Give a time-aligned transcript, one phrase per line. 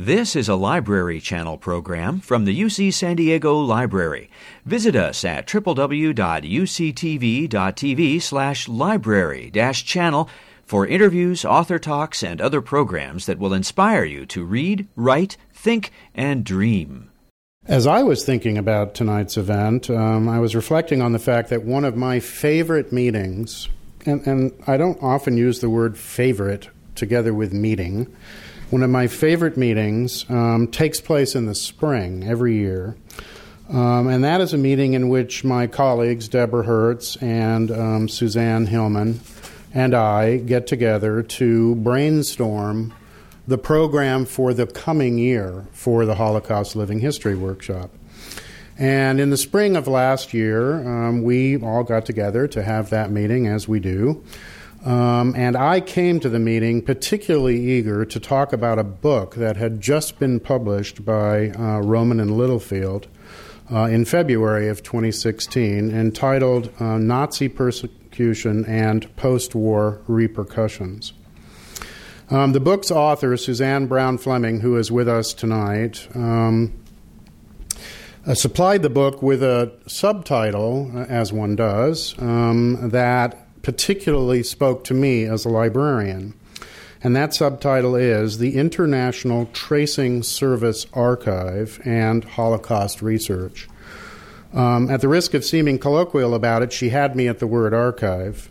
[0.00, 4.30] This is a Library Channel program from the UC San Diego Library.
[4.64, 5.82] Visit us at www.uctv.tv
[8.22, 10.30] slash library channel
[10.64, 15.92] for interviews, author talks, and other programs that will inspire you to read, write, think,
[16.14, 17.10] and dream.
[17.66, 21.64] As I was thinking about tonight's event, um, I was reflecting on the fact that
[21.64, 23.68] one of my favorite meetings,
[24.06, 28.06] and, and I don't often use the word favorite together with meeting,
[28.70, 32.96] one of my favorite meetings um, takes place in the spring every year.
[33.68, 38.66] Um, and that is a meeting in which my colleagues, Deborah Hertz and um, Suzanne
[38.66, 39.20] Hillman,
[39.74, 42.94] and I get together to brainstorm
[43.46, 47.90] the program for the coming year for the Holocaust Living History Workshop.
[48.78, 53.10] And in the spring of last year, um, we all got together to have that
[53.10, 54.24] meeting, as we do.
[54.84, 59.56] Um, and I came to the meeting particularly eager to talk about a book that
[59.56, 63.06] had just been published by uh, Rowman and Littlefield
[63.70, 71.12] uh, in February of 2016 entitled uh, Nazi Persecution and Post War Repercussions.
[72.30, 76.72] Um, the book's author, Suzanne Brown Fleming, who is with us tonight, um,
[78.26, 84.84] uh, supplied the book with a subtitle, uh, as one does, um, that particularly spoke
[84.84, 86.34] to me as a librarian.
[87.02, 93.68] And that subtitle is The International Tracing Service Archive and Holocaust Research.
[94.52, 97.72] Um, at the risk of seeming colloquial about it, she had me at the word
[97.72, 98.49] archive.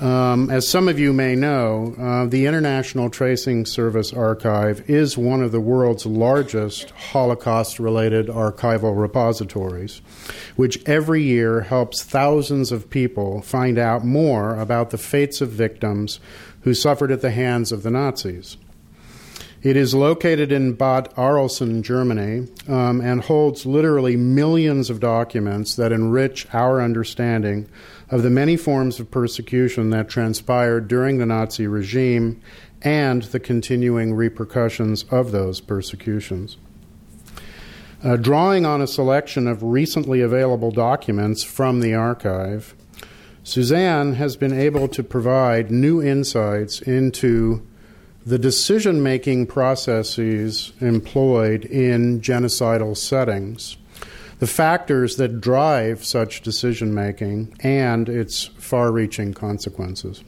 [0.00, 5.42] Um, as some of you may know, uh, the International Tracing Service Archive is one
[5.42, 10.02] of the world's largest Holocaust related archival repositories,
[10.56, 16.20] which every year helps thousands of people find out more about the fates of victims
[16.60, 18.58] who suffered at the hands of the Nazis.
[19.62, 25.90] It is located in Bad Arolsen, Germany, um, and holds literally millions of documents that
[25.90, 27.66] enrich our understanding
[28.10, 32.40] of the many forms of persecution that transpired during the Nazi regime
[32.82, 36.56] and the continuing repercussions of those persecutions.
[38.04, 42.74] Uh, drawing on a selection of recently available documents from the archive,
[43.42, 47.66] Suzanne has been able to provide new insights into
[48.24, 53.76] the decision making processes employed in genocidal settings
[54.38, 60.22] the factors that drive such decision making and its far reaching consequences.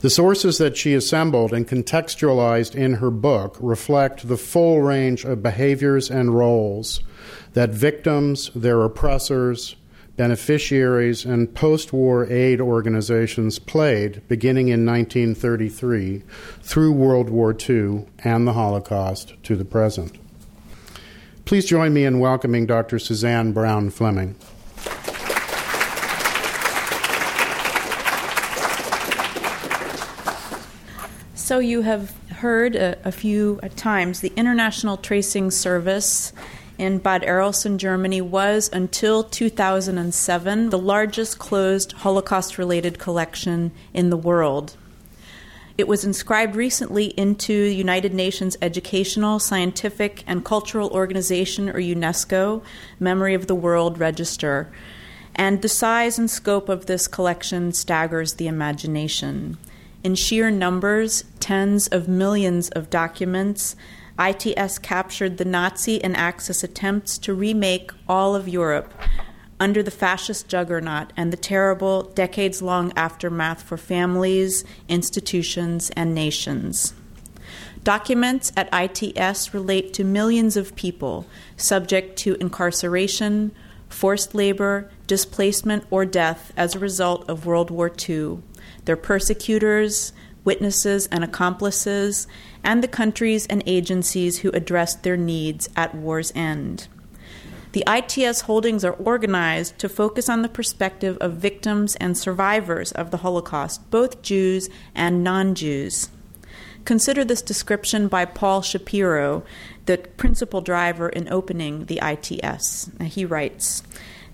[0.00, 5.42] The sources that she assembled and contextualized in her book reflect the full range of
[5.42, 7.00] behaviors and roles
[7.54, 9.74] that victims, their oppressors,
[10.16, 16.22] beneficiaries, and post war aid organizations played beginning in 1933
[16.62, 20.16] through World War II and the Holocaust to the present.
[21.48, 22.98] Please join me in welcoming Dr.
[22.98, 24.34] Suzanne Brown Fleming.
[31.34, 36.34] So, you have heard a, a few times the International Tracing Service
[36.76, 44.18] in Bad Arolsen, Germany, was until 2007 the largest closed Holocaust related collection in the
[44.18, 44.76] world.
[45.78, 52.64] It was inscribed recently into the United Nations Educational, Scientific, and Cultural Organization, or UNESCO,
[52.98, 54.68] Memory of the World Register.
[55.36, 59.56] And the size and scope of this collection staggers the imagination.
[60.02, 63.76] In sheer numbers, tens of millions of documents,
[64.18, 68.92] ITS captured the Nazi and Axis attempts to remake all of Europe
[69.60, 76.94] under the fascist juggernaut and the terrible decades long aftermath for families, institutions, and nations.
[77.84, 81.26] Documents at ITS relate to millions of people
[81.56, 83.52] subject to incarceration,
[83.88, 88.38] forced labor, displacement, or death as a result of World War II,
[88.84, 90.12] their persecutors,
[90.44, 92.26] witnesses, and accomplices,
[92.62, 96.88] and the countries and agencies who addressed their needs at war's end.
[97.78, 103.12] The ITS holdings are organized to focus on the perspective of victims and survivors of
[103.12, 106.08] the Holocaust, both Jews and non Jews.
[106.84, 109.44] Consider this description by Paul Shapiro,
[109.86, 112.90] the principal driver in opening the ITS.
[113.00, 113.84] He writes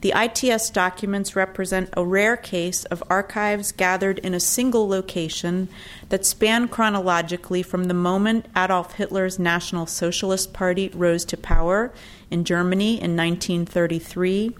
[0.01, 5.69] The ITS documents represent a rare case of archives gathered in a single location
[6.09, 11.93] that span chronologically from the moment Adolf Hitler's National Socialist Party rose to power
[12.35, 14.55] in Germany in 1933,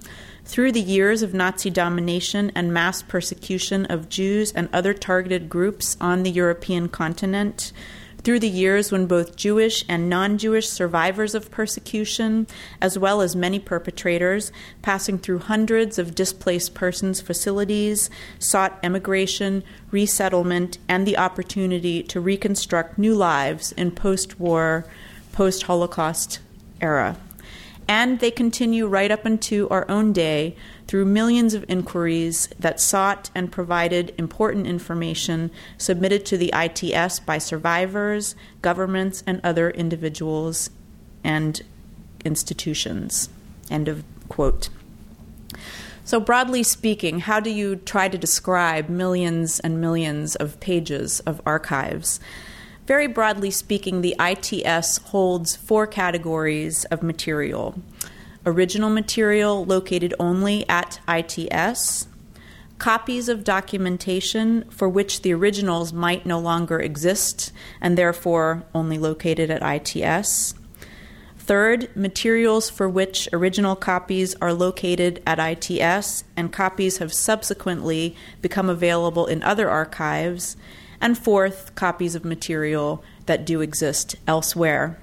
[0.45, 5.97] through the years of Nazi domination and mass persecution of Jews and other targeted groups
[6.01, 7.73] on the European continent,
[8.23, 12.47] through the years when both Jewish and non Jewish survivors of persecution,
[12.81, 20.79] as well as many perpetrators, passing through hundreds of displaced persons facilities, sought emigration, resettlement,
[20.89, 24.87] and the opportunity to reconstruct new lives in post war,
[25.33, 26.39] post Holocaust
[26.81, 27.17] era.
[27.87, 33.31] And they continue right up into our own day through millions of inquiries that sought
[33.35, 40.71] and provided important information submitted to the ITS by survivors, governments, and other individuals
[41.23, 41.63] and
[42.25, 43.29] institutions.
[43.71, 44.69] End of quote.
[46.07, 51.41] So, broadly speaking, how do you try to describe millions and millions of pages of
[51.47, 52.21] archives?
[52.87, 57.75] Very broadly speaking, the ITS holds four categories of material
[58.47, 62.09] original material located only at ITS,
[62.79, 69.51] copies of documentation for which the originals might no longer exist and therefore only located
[69.51, 70.55] at ITS.
[71.39, 78.69] Third, materials for which original copies are located at ITS and copies have subsequently become
[78.69, 80.57] available in other archives.
[81.01, 84.99] And fourth, copies of material that do exist elsewhere.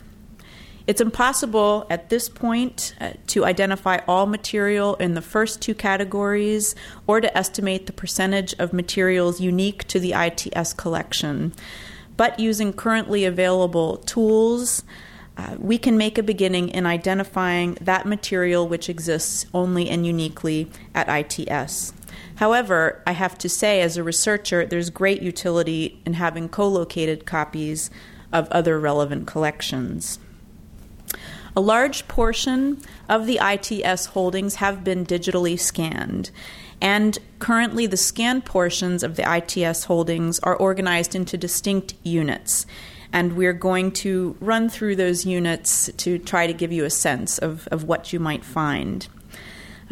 [0.88, 6.76] It's impossible at this point uh, to identify all material in the first two categories
[7.08, 11.54] or to estimate the percentage of materials unique to the ITS collection.
[12.18, 14.84] But using currently available tools,
[15.38, 20.70] uh, we can make a beginning in identifying that material which exists only and uniquely
[20.94, 21.94] at ITS.
[22.42, 27.28] However, I have to say, as a researcher, there's great utility in having co located
[27.28, 27.92] copies
[28.34, 30.18] of other relevant collections.
[31.56, 36.32] A large portion of the ITS holdings have been digitally scanned.
[36.82, 42.66] And currently, the scanned portions of the ITS holdings are organized into distinct units.
[43.14, 47.38] And we're going to run through those units to try to give you a sense
[47.38, 49.08] of, of what you might find.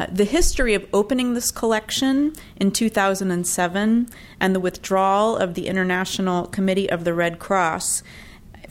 [0.00, 4.08] Uh, the history of opening this collection in 2007
[4.40, 8.02] and the withdrawal of the International Committee of the Red Cross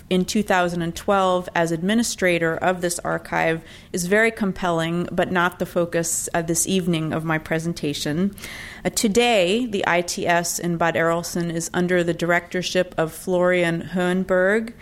[0.09, 6.41] in 2012 as administrator of this archive is very compelling, but not the focus uh,
[6.41, 8.35] this evening of my presentation.
[8.83, 14.73] Uh, today, the ITS in Bad Arolsen is under the directorship of Floriane Hohenberg,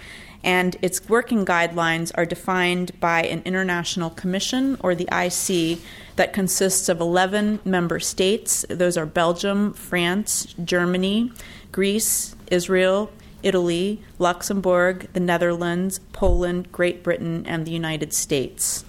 [0.45, 5.79] and its working guidelines are defined by an international commission, or the IC,
[6.17, 8.65] that consists of 11 member states.
[8.69, 11.31] Those are Belgium, France, Germany,
[11.71, 13.11] Greece, Israel,
[13.43, 18.83] Italy, Luxembourg, the Netherlands, Poland, Great Britain, and the United States.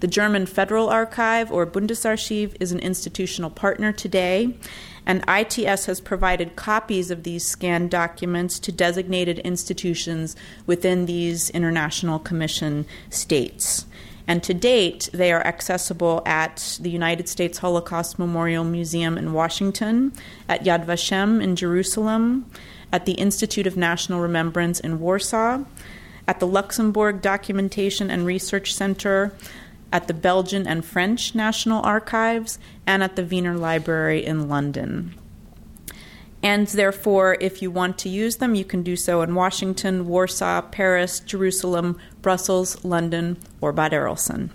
[0.00, 4.56] The German Federal Archive, or Bundesarchiv, is an institutional partner today,
[5.04, 10.36] and ITS has provided copies of these scanned documents to designated institutions
[10.66, 13.86] within these International Commission states.
[14.26, 20.12] And to date, they are accessible at the United States Holocaust Memorial Museum in Washington,
[20.48, 22.46] at Yad Vashem in Jerusalem,
[22.92, 25.64] at the Institute of National Remembrance in Warsaw,
[26.28, 29.32] at the Luxembourg Documentation and Research Center,
[29.92, 35.14] at the Belgian and French National Archives, and at the Wiener Library in London.
[36.42, 40.62] And therefore, if you want to use them, you can do so in Washington, Warsaw,
[40.62, 44.50] Paris, Jerusalem, Brussels, London, or Bad Arolsen.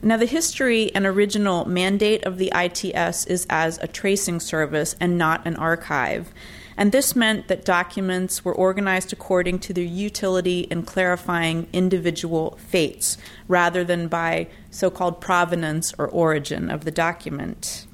[0.00, 5.18] Now, the history and original mandate of the ITS is as a tracing service and
[5.18, 6.32] not an archive
[6.78, 13.18] and this meant that documents were organized according to their utility in clarifying individual fates
[13.48, 17.88] rather than by so called provenance or origin of the document.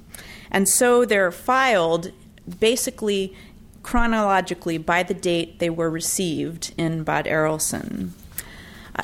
[0.51, 2.13] And so they're filed
[2.61, 3.35] basically
[3.83, 8.11] chronologically by the date they were received in Bad Arolsen.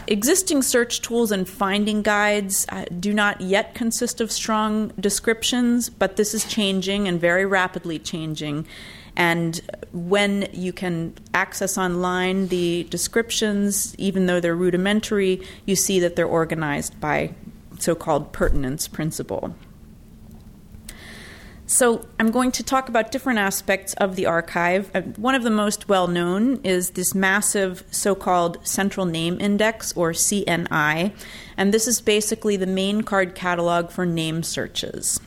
[0.06, 6.16] Existing search tools and finding guides uh, do not yet consist of strong descriptions, but
[6.16, 8.66] this is changing and very rapidly changing.
[9.16, 9.60] And
[9.92, 16.26] when you can access online the descriptions, even though they're rudimentary, you see that they're
[16.26, 17.34] organized by
[17.78, 19.54] so called pertinence principle.
[21.72, 24.90] So, I'm going to talk about different aspects of the archive.
[24.92, 29.92] Uh, one of the most well known is this massive so called Central Name Index,
[29.96, 31.12] or CNI,
[31.56, 35.20] and this is basically the main card catalog for name searches.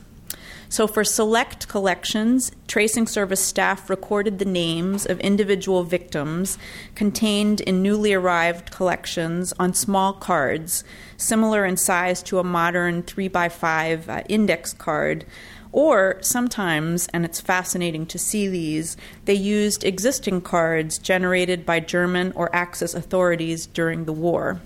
[0.67, 6.57] So, for select collections, tracing service staff recorded the names of individual victims
[6.93, 10.83] contained in newly arrived collections on small cards,
[11.15, 15.25] similar in size to a modern 3x5 uh, index card,
[15.73, 22.31] Or sometimes, and it's fascinating to see these, they used existing cards generated by German
[22.35, 24.61] or Axis authorities during the war.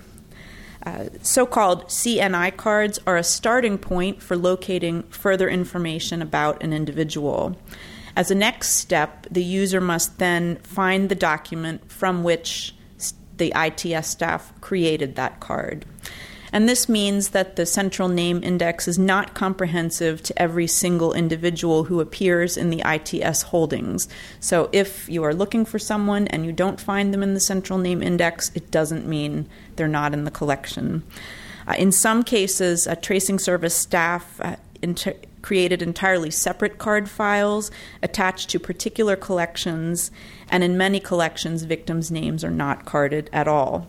[0.84, 6.74] Uh, so called CNI cards are a starting point for locating further information about an
[6.74, 7.56] individual.
[8.14, 12.74] As a next step, the user must then find the document from which
[13.38, 15.86] the ITS staff created that card.
[16.52, 21.84] And this means that the central name index is not comprehensive to every single individual
[21.84, 24.08] who appears in the ITS holdings.
[24.40, 27.78] So if you are looking for someone and you don't find them in the central
[27.78, 31.02] name index, it doesn't mean they're not in the collection.
[31.66, 37.70] Uh, in some cases, a tracing service staff uh, inter- created entirely separate card files
[38.02, 40.10] attached to particular collections,
[40.50, 43.88] and in many collections, victims' names are not carded at all.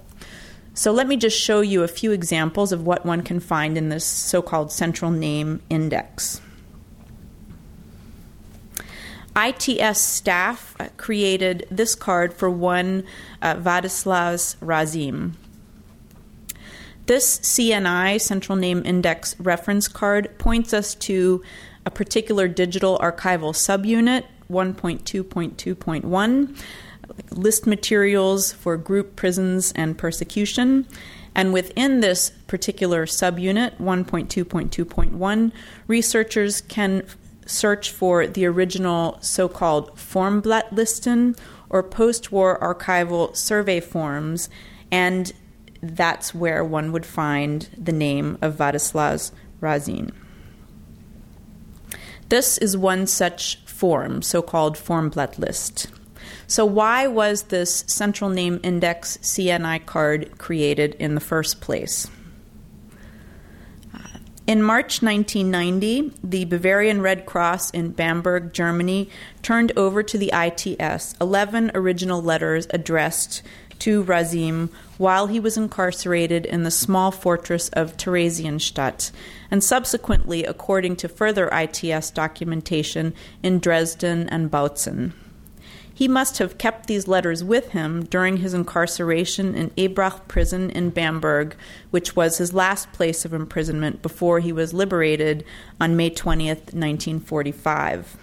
[0.73, 3.89] So let me just show you a few examples of what one can find in
[3.89, 6.41] this so called central name index.
[9.35, 13.05] ITS staff created this card for one
[13.41, 15.33] uh, Razim.
[17.05, 21.41] This CNI, Central Name Index reference card, points us to
[21.85, 26.57] a particular digital archival subunit, 1.2.2.1
[27.31, 30.87] list materials for group prisons and persecution.
[31.35, 35.51] And within this particular subunit, 1.2.2.1,
[35.87, 37.03] researchers can
[37.45, 41.37] search for the original so called Formblattlisten
[41.69, 44.49] or post war archival survey forms,
[44.91, 45.31] and
[45.81, 50.11] that's where one would find the name of Vadislas Razin.
[52.29, 55.87] This is one such form, so called Formblattlist.
[56.49, 62.09] So, why was this central name index CNI card created in the first place?
[63.93, 69.11] Uh, in March 1990, the Bavarian Red Cross in Bamberg, Germany,
[69.43, 73.43] turned over to the ITS 11 original letters addressed
[73.77, 79.11] to Razim while he was incarcerated in the small fortress of Theresienstadt,
[79.51, 83.13] and subsequently, according to further ITS documentation,
[83.43, 85.13] in Dresden and Bautzen.
[85.99, 90.91] He must have kept these letters with him during his incarceration in Ebrach prison in
[90.91, 91.57] Bamberg,
[91.91, 95.43] which was his last place of imprisonment before he was liberated
[95.77, 98.15] on May 20th, 1945.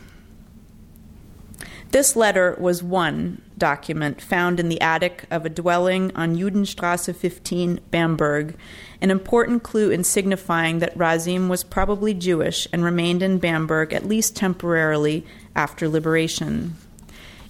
[1.91, 7.81] This letter was one document found in the attic of a dwelling on Judenstrasse 15,
[7.91, 8.57] Bamberg,
[9.03, 14.09] an important clue in signifying that Razim was probably Jewish and remained in Bamberg at
[14.09, 16.79] least temporarily after liberation.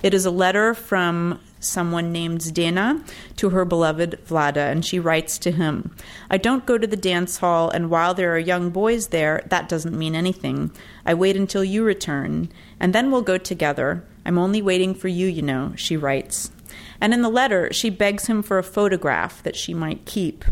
[0.07, 3.05] It is a letter from someone named Zdena
[3.39, 5.97] to her beloved Vlada, and she writes to him
[6.31, 9.69] I don't go to the dance hall, and while there are young boys there, that
[9.69, 10.71] doesn't mean anything.
[11.05, 14.05] I wait until you return, and then we'll go together.
[14.25, 16.53] I'm only waiting for you, you know, she writes.
[17.01, 20.45] And in the letter, she begs him for a photograph that she might keep.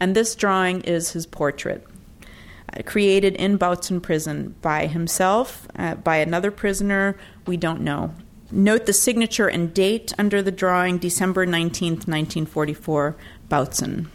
[0.00, 1.86] And this drawing is his portrait.
[2.72, 8.14] Uh, created in Bautzen prison by himself, uh, by another prisoner, we don't know.
[8.54, 13.16] Note the signature and date under the drawing December 19, 1944,
[13.48, 14.06] Bautzen.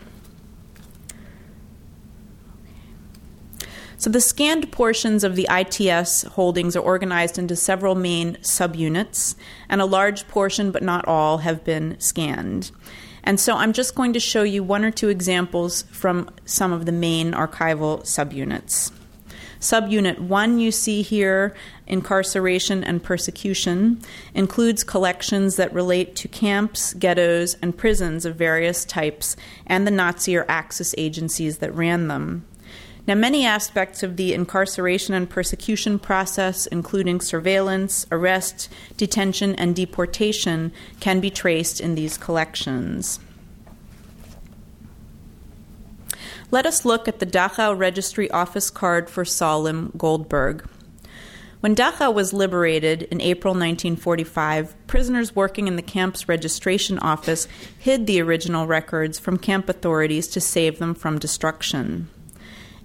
[3.97, 9.35] So the scanned portions of the ITS holdings are organized into several main subunits,
[9.67, 12.71] and a large portion, but not all, have been scanned.
[13.25, 16.85] And so I'm just going to show you one or two examples from some of
[16.85, 18.93] the main archival subunits.
[19.59, 21.53] Subunit 1 you see here,
[21.85, 24.01] incarceration and persecution,
[24.33, 29.35] includes collections that relate to camps, ghettos, and prisons of various types
[29.67, 32.45] and the Nazi or Axis agencies that ran them.
[33.05, 40.71] Now, many aspects of the incarceration and persecution process, including surveillance, arrest, detention, and deportation,
[40.99, 43.19] can be traced in these collections.
[46.51, 50.67] Let us look at the Dachau Registry Office card for Salim Goldberg.
[51.59, 58.07] When Dachau was liberated in April 1945, prisoners working in the camp's registration office hid
[58.07, 62.09] the original records from camp authorities to save them from destruction.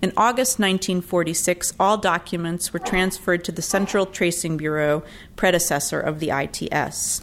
[0.03, 5.03] In August 1946, all documents were transferred to the Central Tracing Bureau,
[5.37, 7.23] predecessor of the ITS.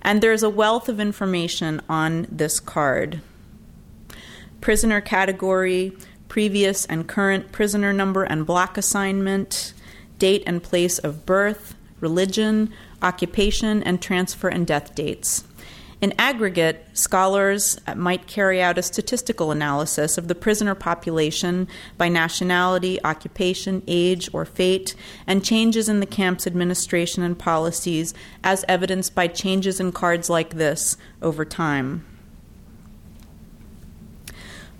[0.00, 3.20] And there is a wealth of information on this card
[4.60, 5.96] prisoner category,
[6.28, 9.72] previous and current prisoner number and block assignment,
[10.18, 12.72] date and place of birth, religion,
[13.02, 15.44] occupation, and transfer and death dates.
[16.02, 23.02] In aggregate, scholars might carry out a statistical analysis of the prisoner population by nationality,
[23.02, 24.94] occupation, age, or fate,
[25.26, 28.12] and changes in the camp's administration and policies
[28.44, 32.04] as evidenced by changes in cards like this over time.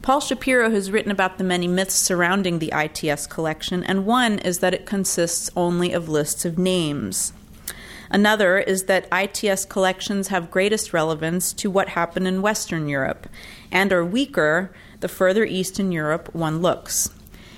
[0.06, 4.60] Paul Shapiro has written about the many myths surrounding the ITS collection, and one is
[4.60, 7.32] that it consists only of lists of names.
[8.08, 13.28] Another is that ITS collections have greatest relevance to what happened in Western Europe
[13.72, 14.70] and are weaker
[15.00, 17.10] the further east in Europe one looks.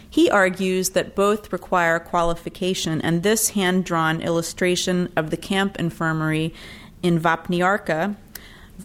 [0.09, 6.55] He argues that both require qualification, and this hand drawn illustration of the camp infirmary
[7.03, 8.17] in Vapniarka,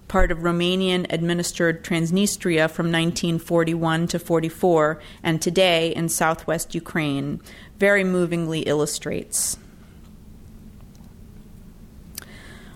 [0.08, 7.42] part of Romanian administered Transnistria from 1941 to 44, and today in southwest Ukraine,
[7.78, 9.58] very movingly illustrates.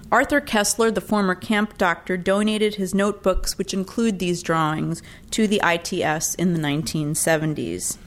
[0.09, 5.61] Arthur Kessler, the former camp doctor, donated his notebooks, which include these drawings, to the
[5.63, 7.97] ITS in the 1970s.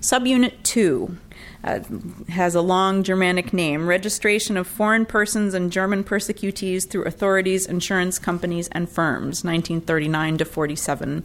[0.00, 1.18] Subunit 2
[1.62, 1.80] uh,
[2.28, 8.18] has a long Germanic name Registration of Foreign Persons and German Persecutees through Authorities, Insurance
[8.18, 11.24] Companies, and Firms, 1939 to 47.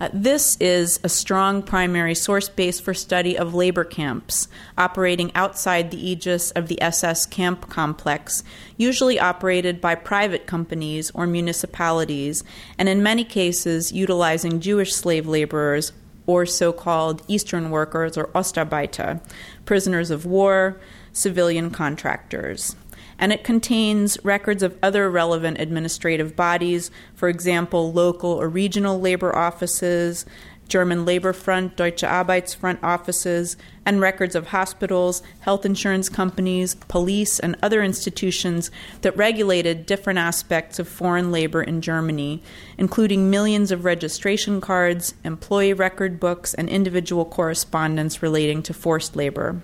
[0.00, 5.90] Uh, this is a strong primary source base for study of labor camps operating outside
[5.90, 8.42] the aegis of the SS camp complex,
[8.76, 12.42] usually operated by private companies or municipalities,
[12.78, 15.92] and in many cases utilizing Jewish slave laborers
[16.30, 19.20] or so called Eastern workers or Ostarbeiter,
[19.64, 20.80] prisoners of war,
[21.12, 22.76] civilian contractors.
[23.18, 29.36] And it contains records of other relevant administrative bodies, for example, local or regional labor
[29.36, 30.24] offices,
[30.70, 37.56] German Labor Front, Deutsche Arbeitsfront offices, and records of hospitals, health insurance companies, police, and
[37.62, 38.70] other institutions
[39.02, 42.42] that regulated different aspects of foreign labor in Germany,
[42.78, 49.60] including millions of registration cards, employee record books, and individual correspondence relating to forced labor.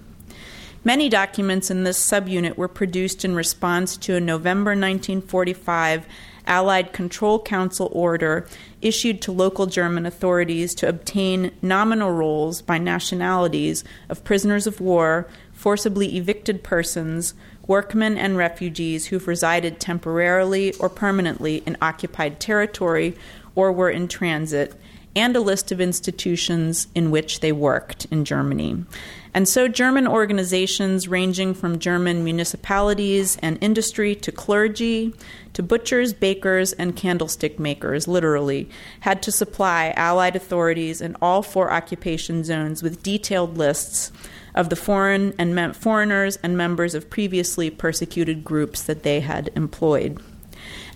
[0.87, 6.07] Many documents in this subunit were produced in response to a November 1945
[6.47, 8.47] Allied Control Council order
[8.81, 15.29] issued to local German authorities to obtain nominal rolls by nationalities of prisoners of war,
[15.53, 17.35] forcibly evicted persons,
[17.67, 23.17] workmen, and refugees who've resided temporarily or permanently in occupied territory
[23.55, 24.75] or were in transit,
[25.17, 28.85] and a list of institutions in which they worked in Germany.
[29.33, 35.13] And so, German organizations ranging from German municipalities and industry to clergy
[35.55, 38.69] to butchers, bakers, and candlestick makers, literally,
[39.01, 44.13] had to supply Allied authorities in all four occupation zones with detailed lists
[44.55, 49.51] of the foreign and mem- foreigners and members of previously persecuted groups that they had
[49.55, 50.21] employed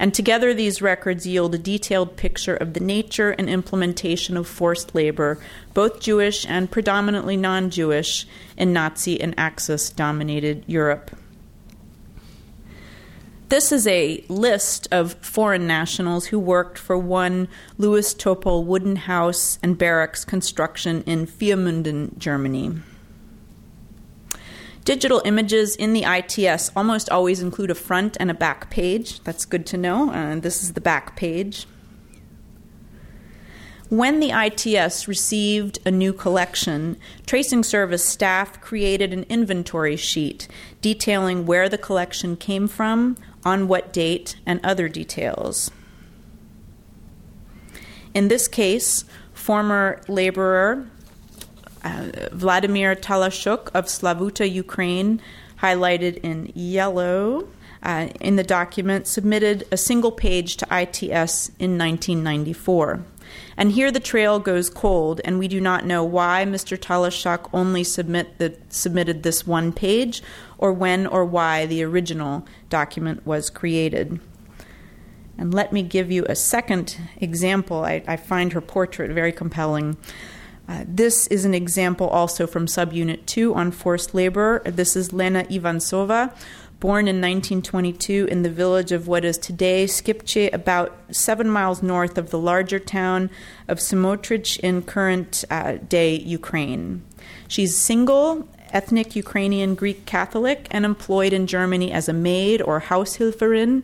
[0.00, 4.94] and together these records yield a detailed picture of the nature and implementation of forced
[4.94, 5.38] labor,
[5.74, 11.10] both Jewish and predominantly non Jewish, in Nazi and Axis dominated Europe.
[13.50, 19.58] This is a list of foreign nationals who worked for one Louis Topol wooden house
[19.62, 22.80] and barracks construction in Viermünden, Germany.
[24.84, 29.22] Digital images in the ITS almost always include a front and a back page.
[29.24, 30.10] That's good to know.
[30.10, 31.66] Uh, this is the back page.
[33.90, 40.46] When the ITS received a new collection, Tracing Service staff created an inventory sheet
[40.80, 45.72] detailing where the collection came from, on what date, and other details.
[48.14, 50.88] In this case, former laborer
[51.84, 55.20] uh, Vladimir Talashuk of Slavuta, Ukraine,
[55.60, 57.48] highlighted in yellow
[57.82, 63.04] uh, in the document, submitted a single page to ITS in 1994.
[63.56, 66.76] And here the trail goes cold, and we do not know why Mr.
[66.76, 70.22] Talashuk only submit the, submitted this one page,
[70.58, 74.20] or when or why the original document was created.
[75.38, 77.84] And let me give you a second example.
[77.84, 79.96] I, I find her portrait very compelling.
[80.70, 84.62] Uh, this is an example also from Subunit 2 on forced labor.
[84.64, 86.33] This is Lena Ivansova,
[86.78, 92.16] born in 1922 in the village of what is today Skipche, about seven miles north
[92.16, 93.30] of the larger town
[93.66, 97.02] of Samotrich in current uh, day Ukraine.
[97.48, 103.83] She's single, ethnic Ukrainian Greek Catholic, and employed in Germany as a maid or Haushilferin.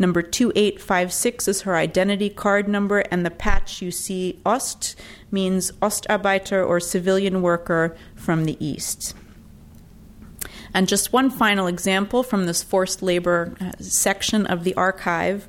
[0.00, 4.96] Number 2856 is her identity card number, and the patch you see, Ost,
[5.30, 9.14] means Ostarbeiter or civilian worker from the East.
[10.72, 15.46] And just one final example from this forced labor uh, section of the archive.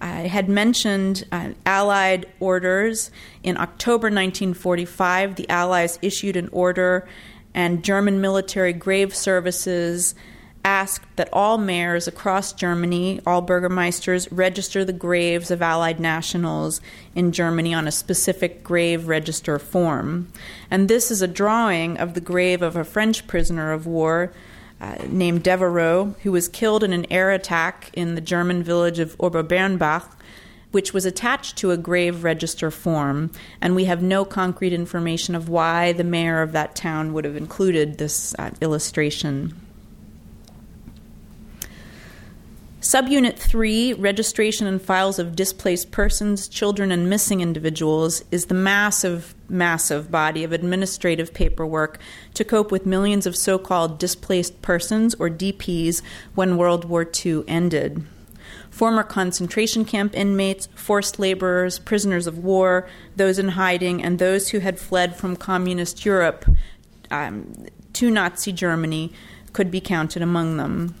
[0.00, 3.12] I had mentioned uh, Allied orders.
[3.44, 7.06] In October 1945, the Allies issued an order,
[7.54, 10.16] and German military grave services
[10.64, 16.80] asked that all mayors across Germany, all burgermeisters, register the graves of Allied nationals
[17.14, 20.32] in Germany on a specific grave register form.
[20.70, 24.32] And this is a drawing of the grave of a French prisoner of war.
[24.80, 29.16] Uh, named Devereux, who was killed in an air attack in the German village of
[29.18, 30.10] Oberbernbach,
[30.72, 35.48] which was attached to a grave register form, and we have no concrete information of
[35.48, 39.54] why the mayor of that town would have included this uh, illustration.
[42.82, 49.36] Subunit 3, Registration and Files of Displaced Persons, Children, and Missing Individuals, is the massive,
[49.48, 52.00] massive body of administrative paperwork
[52.34, 56.02] to cope with millions of so called displaced persons, or DPs,
[56.34, 58.04] when World War II ended.
[58.68, 64.58] Former concentration camp inmates, forced laborers, prisoners of war, those in hiding, and those who
[64.58, 66.44] had fled from communist Europe
[67.12, 69.12] um, to Nazi Germany
[69.52, 70.96] could be counted among them.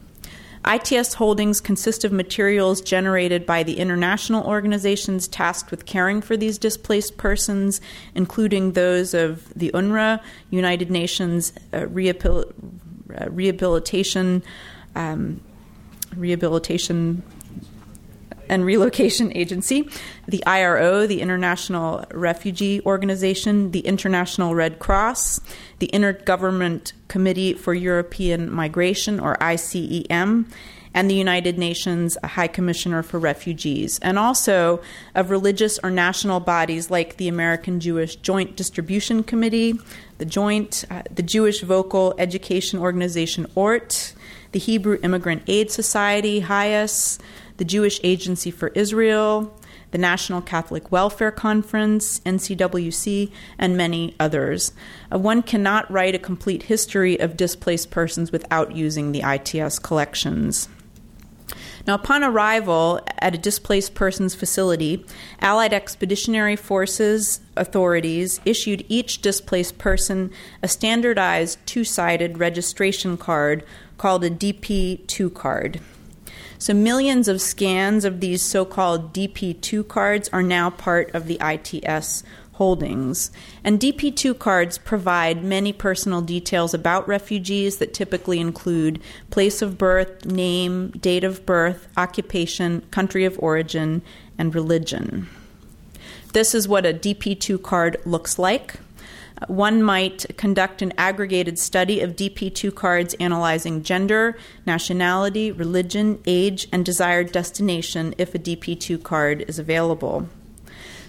[0.66, 6.56] ITS holdings consist of materials generated by the international organizations tasked with caring for these
[6.58, 7.80] displaced persons,
[8.14, 10.20] including those of the UNRRA,
[10.50, 12.52] United Nations uh, Rehabil-
[13.20, 14.42] uh, Rehabilitation.
[14.94, 15.40] Um,
[16.16, 17.22] rehabilitation
[18.52, 19.88] and Relocation Agency,
[20.28, 25.40] the IRO, the International Refugee Organization, the International Red Cross,
[25.78, 30.44] the Intergovernment Committee for European Migration, or ICEM,
[30.92, 34.82] and the United Nations High Commissioner for Refugees, and also
[35.14, 39.78] of religious or national bodies like the American Jewish Joint Distribution Committee,
[40.18, 44.12] the Joint, uh, the Jewish Vocal Education Organization ORT,
[44.52, 47.18] the Hebrew Immigrant Aid Society, HIAS,
[47.62, 49.56] the Jewish Agency for Israel,
[49.92, 54.72] the National Catholic Welfare Conference, NCWC, and many others.
[55.12, 60.68] Uh, one cannot write a complete history of displaced persons without using the ITS collections.
[61.86, 65.06] Now, upon arrival at a displaced persons facility,
[65.40, 70.32] Allied Expeditionary Forces authorities issued each displaced person
[70.64, 73.64] a standardized two sided registration card
[73.98, 75.80] called a DP 2 card.
[76.62, 81.36] So, millions of scans of these so called DP2 cards are now part of the
[81.40, 82.22] ITS
[82.52, 83.32] holdings.
[83.64, 90.24] And DP2 cards provide many personal details about refugees that typically include place of birth,
[90.24, 94.00] name, date of birth, occupation, country of origin,
[94.38, 95.28] and religion.
[96.32, 98.76] This is what a DP2 card looks like.
[99.48, 106.84] One might conduct an aggregated study of DP2 cards analyzing gender, nationality, religion, age, and
[106.84, 110.28] desired destination if a DP2 card is available.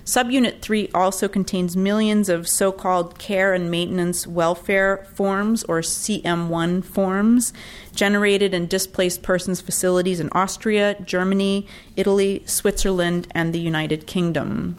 [0.05, 6.83] Subunit 3 also contains millions of so called care and maintenance welfare forms, or CM1
[6.83, 7.53] forms,
[7.95, 11.65] generated in displaced persons facilities in Austria, Germany,
[11.95, 14.75] Italy, Switzerland, and the United Kingdom.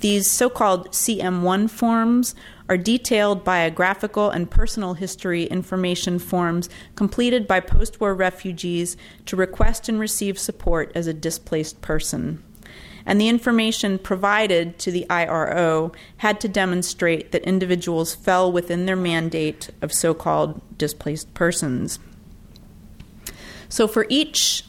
[0.00, 2.34] These so called CM1 forms
[2.68, 8.96] are detailed biographical and personal history information forms completed by post war refugees
[9.26, 12.42] to request and receive support as a displaced person.
[13.06, 18.96] And the information provided to the IRO had to demonstrate that individuals fell within their
[18.96, 21.98] mandate of so called displaced persons.
[23.68, 24.64] So for each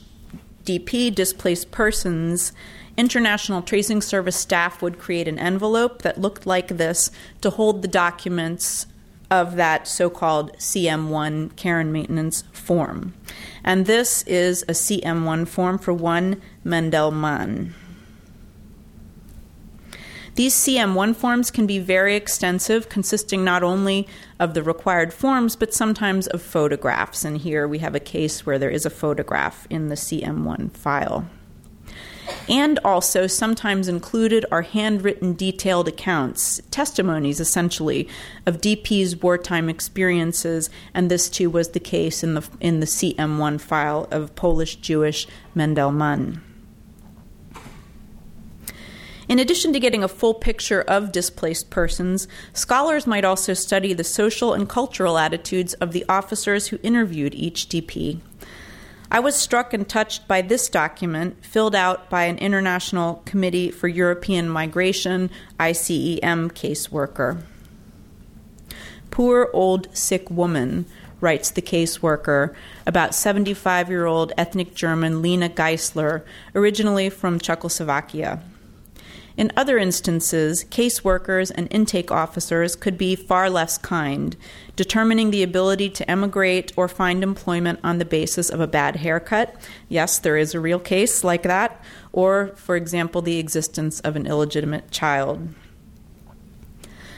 [0.65, 2.51] DP, displaced persons,
[2.97, 7.87] International Tracing Service staff would create an envelope that looked like this to hold the
[7.87, 8.87] documents
[9.29, 13.13] of that so called CM1 care and maintenance form.
[13.63, 17.73] And this is a CM1 form for one Mendel Mann.
[20.35, 24.05] These CM1 forms can be very extensive, consisting not only
[24.37, 27.23] of the required forms, but sometimes of photographs.
[27.23, 31.25] And here we have a case where there is a photograph in the CM1 file
[32.49, 38.07] and also sometimes included are handwritten detailed accounts, testimonies essentially,
[38.45, 43.59] of DP's wartime experiences, and this too was the case in the, in the CM1
[43.59, 46.41] file of Polish Jewish Mendel Mann.
[49.27, 54.03] In addition to getting a full picture of displaced persons, scholars might also study the
[54.03, 58.19] social and cultural attitudes of the officers who interviewed each DP.
[59.11, 63.87] I was struck and touched by this document, filled out by an International Committee for
[63.87, 67.41] European Migration, ICEM caseworker.
[69.11, 70.85] Poor old sick woman,
[71.21, 72.53] writes the caseworker
[72.85, 78.41] about 75 year old ethnic German Lena Geisler, originally from Czechoslovakia.
[79.37, 84.37] In other instances, caseworkers and intake officers could be far less kind,
[84.77, 89.55] determining the ability to emigrate or find employment on the basis of a bad haircut.
[89.89, 94.25] Yes, there is a real case like that, or, for example, the existence of an
[94.25, 95.49] illegitimate child.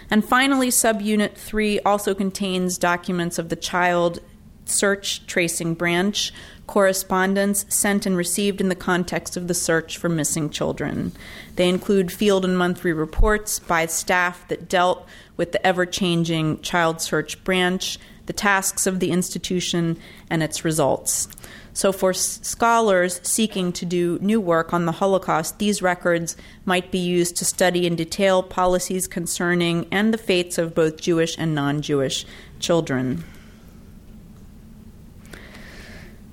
[0.10, 4.22] And finally, subunit 3 also contains documents of the child
[4.66, 6.34] search tracing branch,
[6.68, 11.14] correspondence sent and received in the context of the search for missing children.
[11.56, 17.02] They include field and monthly reports by staff that dealt with the ever changing child
[17.02, 19.98] search branch, the tasks of the institution,
[20.30, 21.30] and its results.
[21.74, 26.98] So, for scholars seeking to do new work on the Holocaust, these records might be
[26.98, 31.84] used to study in detail policies concerning and the fates of both Jewish and non
[31.84, 32.26] Jewish
[32.60, 33.24] children.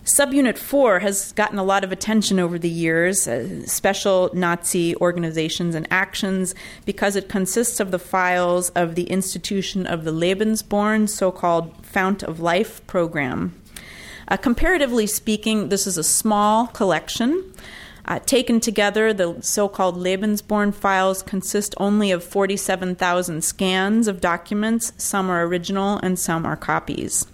[0.05, 5.75] Subunit 4 has gotten a lot of attention over the years, uh, special Nazi organizations
[5.75, 11.33] and actions, because it consists of the files of the institution of the Lebensborn, so
[11.33, 13.55] called Fount of Life program.
[14.29, 17.43] Uh, comparatively speaking, this is a small collection.
[18.05, 24.93] Uh, taken together, the so called Lebensborn files consist only of 47,000 scans of documents.
[24.99, 27.27] Some are original and some are copies.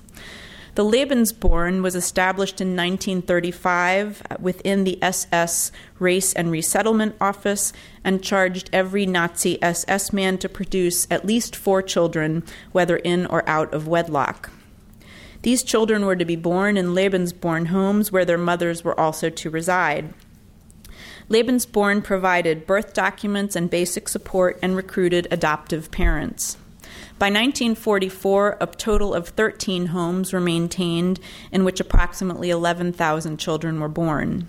[0.76, 7.72] The Lebensborn was established in 1935 within the SS Race and Resettlement Office
[8.04, 13.48] and charged every Nazi SS man to produce at least four children, whether in or
[13.48, 14.50] out of wedlock.
[15.42, 19.50] These children were to be born in Lebensborn homes where their mothers were also to
[19.50, 20.12] reside.
[21.28, 26.59] Lebensborn provided birth documents and basic support and recruited adoptive parents.
[27.20, 31.20] By 1944, a total of 13 homes were maintained
[31.52, 34.48] in which approximately 11,000 children were born.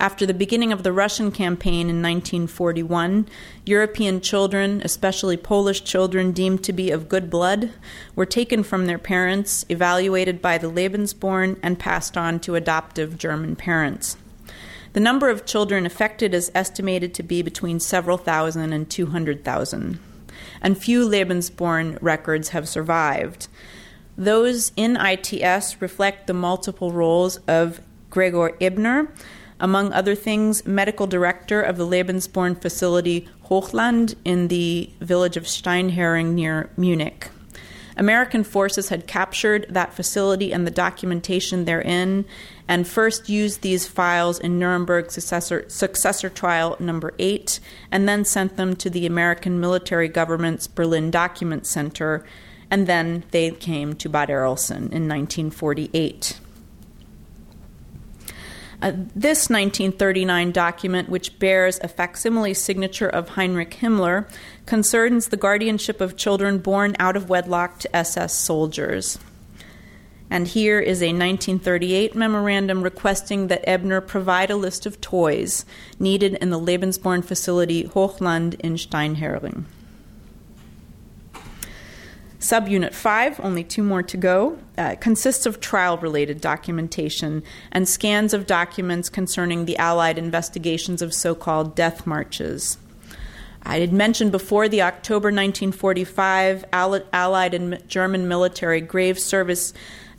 [0.00, 3.28] After the beginning of the Russian campaign in 1941,
[3.64, 7.70] European children, especially Polish children deemed to be of good blood,
[8.16, 13.54] were taken from their parents, evaluated by the Lebensborn, and passed on to adoptive German
[13.54, 14.16] parents.
[14.92, 20.00] The number of children affected is estimated to be between several thousand and 200,000
[20.60, 23.48] and few Lebensborn records have survived.
[24.16, 29.08] Those in ITS reflect the multiple roles of Gregor Ebner,
[29.58, 36.32] among other things, medical director of the Lebensborn facility Hochland in the village of Steinhöring
[36.32, 37.28] near Munich.
[37.96, 42.24] American forces had captured that facility and the documentation therein,
[42.68, 48.56] and first used these files in Nuremberg successor, successor trial number eight, and then sent
[48.56, 52.24] them to the American military government's Berlin Document Center,
[52.70, 56.40] and then they came to Bad Arolsen in 1948.
[58.82, 64.28] Uh, this 1939 document, which bears a facsimile signature of Heinrich Himmler,
[64.66, 69.20] concerns the guardianship of children born out of wedlock to SS soldiers.
[70.28, 75.64] And here is a 1938 memorandum requesting that Ebner provide a list of toys
[76.00, 79.64] needed in the Lebensborn facility Hochland in Steinhöring.
[82.42, 88.34] Subunit 5, only two more to go, uh, consists of trial related documentation and scans
[88.34, 92.78] of documents concerning the Allied investigations of so called death marches.
[93.62, 99.72] I had mentioned before the October 1945 Allied and German military grave service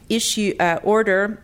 [0.07, 1.41] issue, uh, order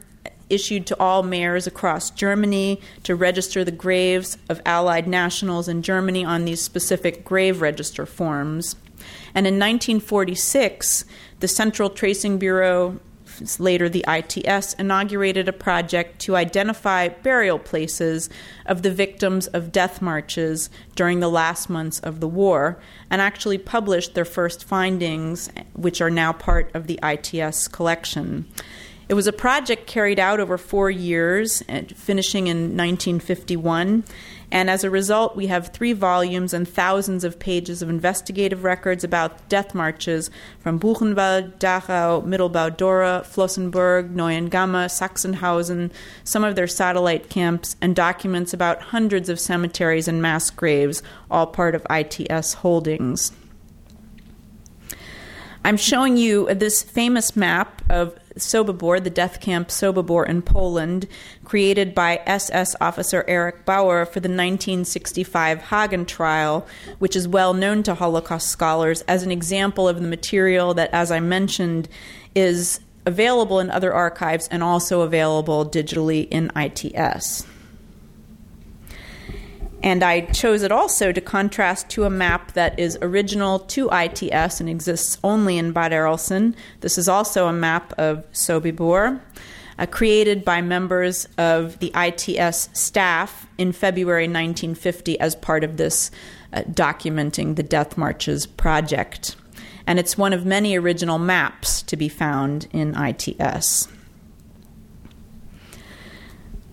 [0.50, 6.24] issued to all mayors across Germany to register the graves of Allied nationals in Germany
[6.24, 8.78] on these specific grave register forms.
[9.36, 11.06] And in 1946,
[11.39, 13.00] the Central Tracing Bureau,
[13.58, 18.30] later the ITS, inaugurated a project to identify burial places
[18.65, 22.78] of the victims of death marches during the last months of the war,
[23.10, 28.46] and actually published their first findings, which are now part of the ITS collection.
[29.08, 31.63] It was a project carried out over four years,
[31.96, 34.04] finishing in 1951,
[34.52, 39.04] and as a result, we have three volumes and thousands of pages of investigative records
[39.04, 45.92] about death marches from Buchenwald, Dachau, Mittelbau-Dora, Flossenburg, Neuengamme, Sachsenhausen,
[46.24, 51.46] some of their satellite camps, and documents about hundreds of cemeteries and mass graves, all
[51.46, 53.32] part of ITS holdings.
[55.64, 61.08] I'm showing you this famous map of Sobibor, the death camp Sobibor in Poland,
[61.44, 66.68] created by SS officer Erich Bauer for the 1965 Hagen trial,
[67.00, 71.12] which is well known to Holocaust scholars as an example of the material that, as
[71.12, 71.89] I mentioned,
[72.36, 77.46] is available in other archives and also available digitally in ITS.
[79.82, 84.60] And I chose it also to contrast to a map that is original to ITS
[84.60, 86.54] and exists only in Bad Arolsen.
[86.82, 89.22] This is also a map of Sobibor,
[89.78, 96.12] uh, created by members of the ITS staff in February 1950 as part of this
[96.52, 99.38] uh, documenting the Death Marches project.
[99.88, 103.88] And it's one of many original maps to be found in ITS.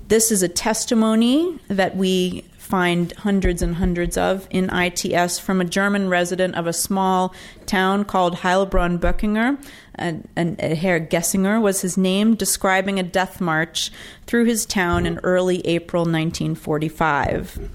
[0.09, 5.64] This is a testimony that we find hundreds and hundreds of in ITS from a
[5.64, 7.33] German resident of a small
[7.64, 9.64] town called Heilbronn Böckingen.
[9.94, 13.92] And, and Herr Gessinger was his name, describing a death march
[14.26, 17.70] through his town in early April 1945.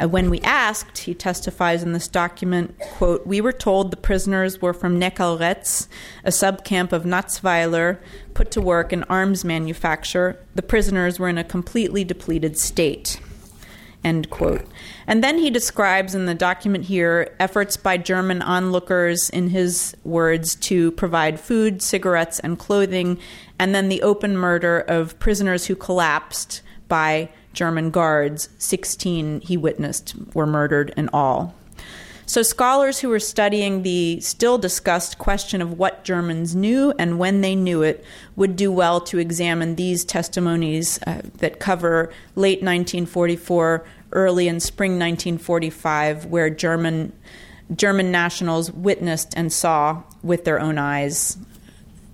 [0.00, 4.62] Uh, when we asked, he testifies in this document, quote, we were told the prisoners
[4.62, 5.88] were from Neckarelz,
[6.24, 7.98] a subcamp of Natzweiler,
[8.32, 10.38] put to work in arms manufacture.
[10.54, 13.20] The prisoners were in a completely depleted state.
[14.04, 14.66] End quote.
[15.06, 20.54] And then he describes in the document here efforts by German onlookers, in his words,
[20.56, 23.18] to provide food, cigarettes, and clothing,
[23.58, 28.50] and then the open murder of prisoners who collapsed by German guards.
[28.58, 31.54] 16 he witnessed were murdered in all.
[32.26, 37.42] So, scholars who were studying the still discussed question of what Germans knew and when
[37.42, 38.02] they knew it
[38.34, 44.92] would do well to examine these testimonies uh, that cover late 1944, early and spring
[44.92, 47.12] 1945, where German,
[47.74, 51.36] German nationals witnessed and saw with their own eyes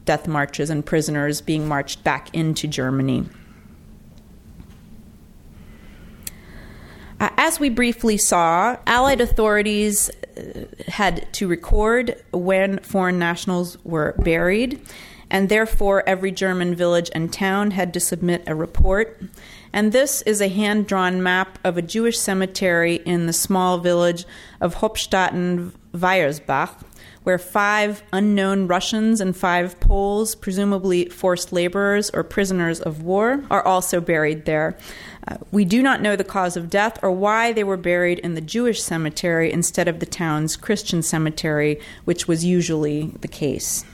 [0.06, 3.28] death marches and prisoners being marched back into Germany.
[7.20, 14.80] As we briefly saw, Allied authorities uh, had to record when foreign nationals were buried,
[15.28, 19.22] and therefore every German village and town had to submit a report.
[19.70, 24.24] And this is a hand drawn map of a Jewish cemetery in the small village
[24.62, 26.82] of Hoppstädten Weiersbach,
[27.22, 33.64] where five unknown Russians and five Poles, presumably forced laborers or prisoners of war, are
[33.64, 34.78] also buried there.
[35.28, 38.34] Uh, we do not know the cause of death or why they were buried in
[38.34, 43.84] the Jewish cemetery instead of the town's Christian cemetery, which was usually the case.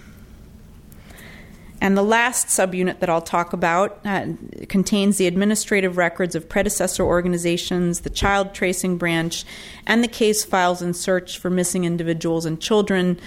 [1.81, 4.29] And the last subunit that I'll talk about uh,
[4.69, 9.45] contains the administrative records of predecessor organizations, the child tracing branch,
[9.87, 13.21] and the case files in search for missing individuals and children.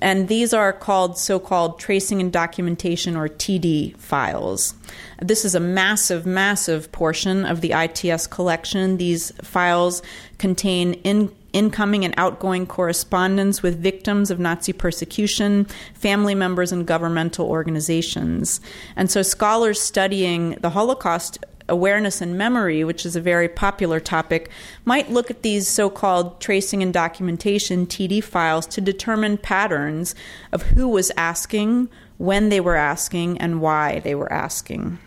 [0.00, 4.74] And these are called so called tracing and documentation or TD files.
[5.20, 8.96] This is a massive, massive portion of the ITS collection.
[8.96, 10.02] These files
[10.38, 17.46] contain in, incoming and outgoing correspondence with victims of Nazi persecution, family members, and governmental
[17.46, 18.60] organizations.
[18.96, 24.50] And so, scholars studying the Holocaust awareness and memory, which is a very popular topic,
[24.84, 30.14] might look at these so called tracing and documentation TD files to determine patterns
[30.52, 34.98] of who was asking, when they were asking, and why they were asking.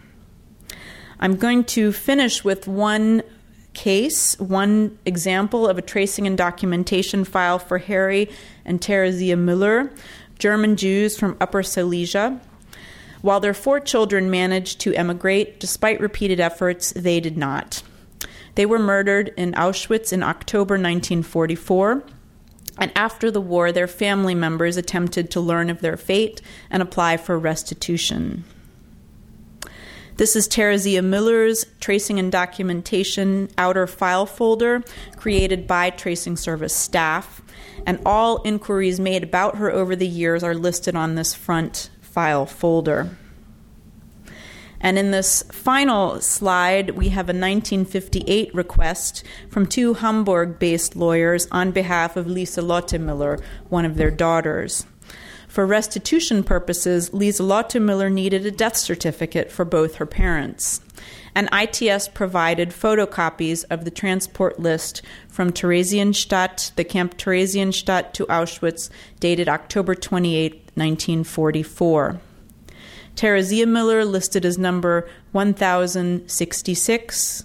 [1.20, 3.24] I'm going to finish with one
[3.74, 8.30] case, one example of a tracing and documentation file for Harry
[8.65, 9.96] and Theresia Müller,
[10.39, 12.39] German Jews from Upper Silesia.
[13.25, 17.81] While their four children managed to emigrate, despite repeated efforts, they did not.
[18.53, 22.03] They were murdered in Auschwitz in October 1944.
[22.77, 27.17] And after the war, their family members attempted to learn of their fate and apply
[27.17, 28.43] for restitution.
[30.17, 34.83] This is Theresia Miller's Tracing and Documentation Outer File folder
[35.17, 37.41] created by Tracing Service staff,
[37.88, 42.45] and all inquiries made about her over the years are listed on this front file
[42.45, 43.10] folder.
[44.80, 51.45] And in this final slide, we have a 1958 request from two Hamburg based lawyers
[51.51, 54.86] on behalf of Lisa Müller, one of their daughters.
[55.49, 60.80] For restitution purposes, Lisa Müller needed a death certificate for both her parents.
[61.36, 68.89] And ITS provided photocopies of the transport list from Theresienstadt, the Camp Theresienstadt, to Auschwitz,
[69.19, 72.22] dated October 28, 1944.
[73.16, 77.43] Theresia Miller listed as number 1066,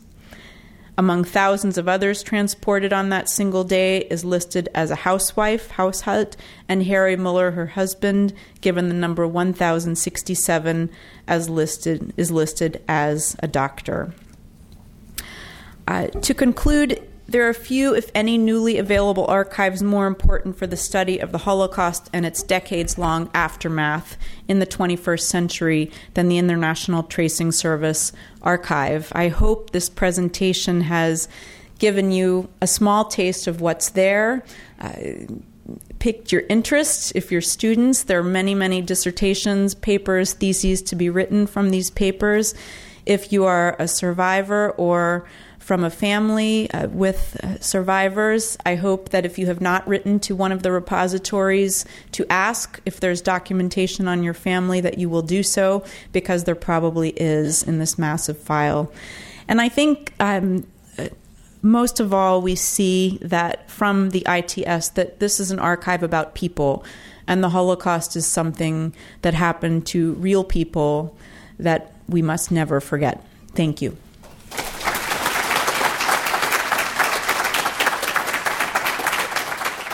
[1.01, 6.37] among thousands of others transported on that single day is listed as a housewife, Haushalt,
[6.69, 10.91] and Harry Muller, her husband, given the number 1067
[11.27, 14.13] as listed is listed as a doctor.
[15.89, 20.77] Uh, to conclude there are few, if any, newly available archives more important for the
[20.77, 24.17] study of the Holocaust and its decades long aftermath
[24.49, 28.13] in the 21st century than the International Tracing Service
[28.43, 29.13] archive.
[29.15, 31.29] I hope this presentation has
[31.79, 34.45] given you a small taste of what's there.
[34.81, 34.93] Uh,
[36.01, 37.13] piqued your interest.
[37.15, 41.91] If you're students, there are many, many dissertations, papers, theses to be written from these
[41.91, 42.55] papers.
[43.07, 45.29] If you are a survivor or
[45.61, 48.59] from a family uh, with uh, survivors.
[48.67, 52.81] I hope that if you have not written to one of the repositories to ask
[52.85, 57.63] if there's documentation on your family, that you will do so because there probably is
[57.63, 58.91] in this massive file.
[59.47, 60.67] And I think um,
[61.63, 66.35] most of all, we see that from the ITS that this is an archive about
[66.35, 66.85] people,
[67.27, 71.17] and the Holocaust is something that happened to real people
[71.59, 73.25] that we must never forget.
[73.55, 73.97] Thank you.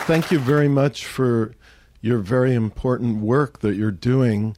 [0.06, 1.56] Thank you very much for
[2.00, 4.56] your very important work that you're doing.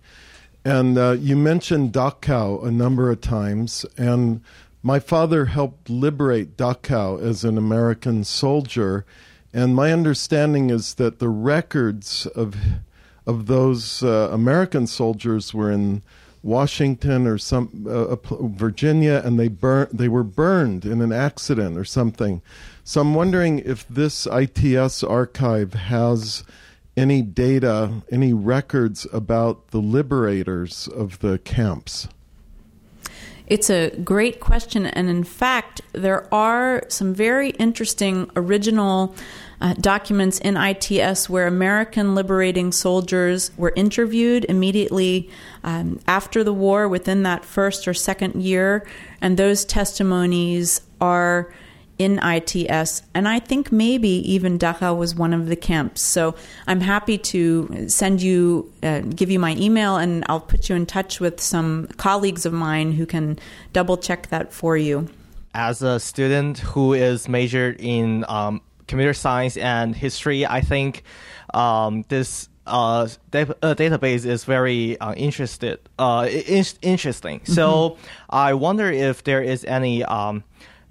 [0.62, 4.42] And uh, you mentioned Dachau a number of times, and
[4.82, 9.06] my father helped liberate Dachau as an American soldier.
[9.54, 12.54] And my understanding is that the records of
[13.26, 16.02] of those uh, American soldiers were in
[16.42, 21.84] Washington or some uh, Virginia, and they burn they were burned in an accident or
[21.84, 22.42] something.
[22.84, 26.44] So I'm wondering if this ITS archive has
[26.96, 32.08] any data, any records about the liberators of the camps.
[33.46, 39.14] It's a great question, and in fact, there are some very interesting original
[39.60, 45.30] uh, documents in ITS where American liberating soldiers were interviewed immediately
[45.64, 48.86] um, after the war, within that first or second year,
[49.20, 51.52] and those testimonies are
[51.98, 56.00] in ITS, and I think maybe even Dachau was one of the camps.
[56.00, 56.36] So
[56.66, 60.86] I'm happy to send you, uh, give you my email, and I'll put you in
[60.86, 63.38] touch with some colleagues of mine who can
[63.72, 65.08] double check that for you.
[65.54, 71.04] As a student who is majored in um, computer science and history, I think
[71.54, 77.40] um, this uh, da- uh, database is very uh, interested, uh, in- interesting.
[77.40, 77.52] Mm-hmm.
[77.52, 80.42] So I wonder if there is any um,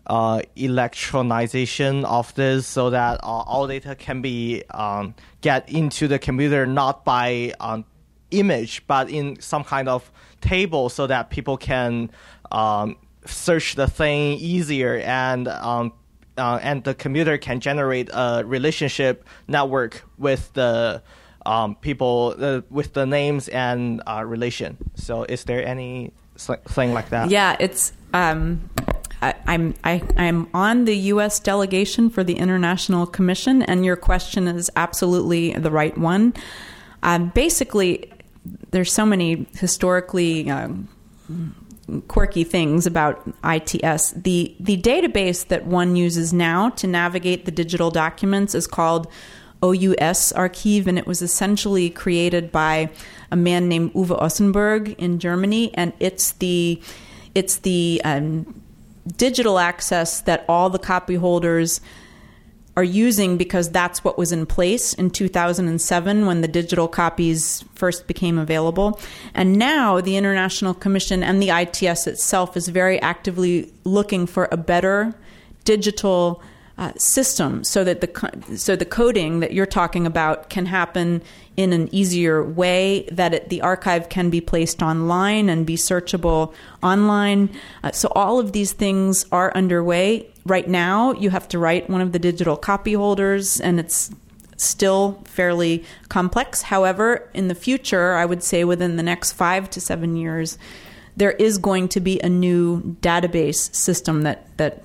[0.07, 6.17] uh, electronization of this so that uh, all data can be um, get into the
[6.17, 7.85] computer not by um,
[8.31, 10.09] image but in some kind of
[10.41, 12.09] table so that people can
[12.51, 12.95] um,
[13.25, 15.91] search the thing easier and um,
[16.37, 21.01] uh, and the computer can generate a relationship network with the
[21.45, 24.77] um, people uh, with the names and uh, relation.
[24.95, 27.29] So, is there any thing like that?
[27.29, 28.69] Yeah, it's um,
[29.21, 31.39] I, I'm I, I'm on the U.S.
[31.39, 36.33] delegation for the International Commission, and your question is absolutely the right one.
[37.03, 38.11] Um, basically,
[38.71, 40.87] there's so many historically um,
[42.07, 44.11] quirky things about ITS.
[44.11, 49.07] The the database that one uses now to navigate the digital documents is called
[49.63, 52.89] OUS Archive, and it was essentially created by
[53.31, 56.81] a man named Uwe Ossenberg in Germany, and it's the
[57.33, 58.61] it's the um,
[59.15, 61.81] digital access that all the copy holders
[62.77, 68.05] are using because that's what was in place in 2007 when the digital copies first
[68.05, 68.99] became available.
[69.33, 74.57] And now the International Commission and the ITS itself is very actively looking for a
[74.57, 75.15] better
[75.65, 76.39] digital
[76.77, 81.23] uh, system so that the so the coding that you're talking about can happen
[81.55, 86.53] in an easier way that it, the archive can be placed online and be searchable
[86.83, 87.49] online.
[87.83, 90.27] Uh, so all of these things are underway.
[90.45, 94.11] Right now you have to write one of the digital copy holders and it's
[94.55, 96.61] still fairly complex.
[96.61, 100.57] However in the future i would say within the next 5 to 7 years
[101.15, 104.83] there is going to be a new database system that that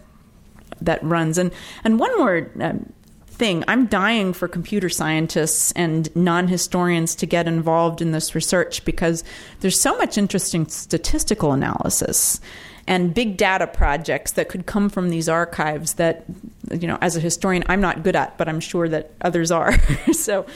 [0.84, 1.38] that runs.
[1.38, 1.52] And
[1.84, 2.92] and one more um,
[3.32, 8.84] thing, I'm dying for computer scientists and non historians to get involved in this research
[8.84, 9.24] because
[9.60, 12.40] there's so much interesting statistical analysis
[12.86, 16.24] and big data projects that could come from these archives that
[16.70, 19.72] you know as a historian I'm not good at but I'm sure that others are
[20.12, 20.46] so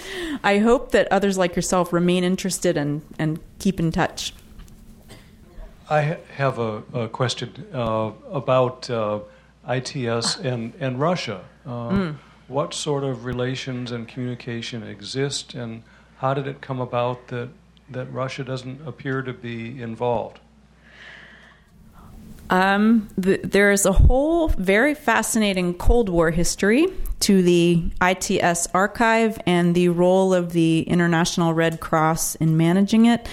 [0.42, 4.34] I hope that others like yourself remain interested and and keep in touch
[5.88, 9.20] I have a, a question uh, about uh,
[9.68, 11.44] ITS and, and Russia.
[11.64, 12.16] Uh, mm.
[12.48, 15.82] What sort of relations and communication exist, and
[16.18, 17.48] how did it come about that,
[17.90, 20.38] that Russia doesn't appear to be involved?
[22.48, 26.86] Um, th- there is a whole very fascinating Cold War history
[27.20, 33.28] to the ITS archive and the role of the International Red Cross in managing it.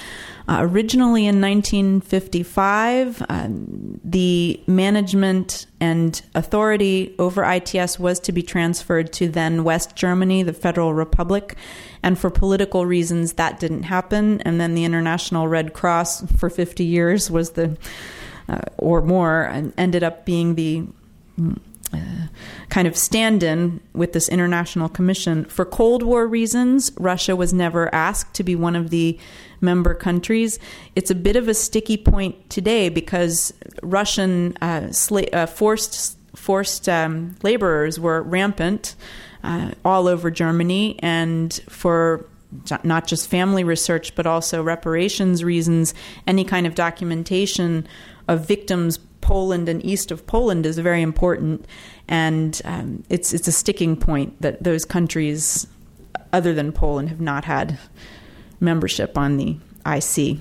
[0.48, 9.14] Uh, originally in 1955, um, the management and authority over ITS was to be transferred
[9.14, 11.56] to then West Germany, the Federal Republic.
[12.02, 14.42] And for political reasons, that didn't happen.
[14.42, 17.78] And then the International Red Cross, for 50 years, was the,
[18.50, 20.86] uh, or more, and ended up being the
[21.94, 22.28] uh,
[22.70, 25.46] kind of stand in with this international commission.
[25.46, 29.20] For Cold War reasons, Russia was never asked to be one of the
[29.64, 30.60] member countries.
[30.96, 36.90] It's a bit of a sticky point today because Russian uh, sla- uh, forced forced
[36.90, 38.96] um, laborers were rampant
[39.44, 42.26] uh, all over Germany, and for
[42.84, 45.94] not just family research but also reparations reasons,
[46.28, 47.88] any kind of documentation
[48.28, 51.66] of victims Poland and east of Poland is very important,
[52.08, 55.66] and um, it's it's a sticking point that those countries,
[56.34, 57.80] other than Poland, have not had
[58.64, 60.38] membership on the IC.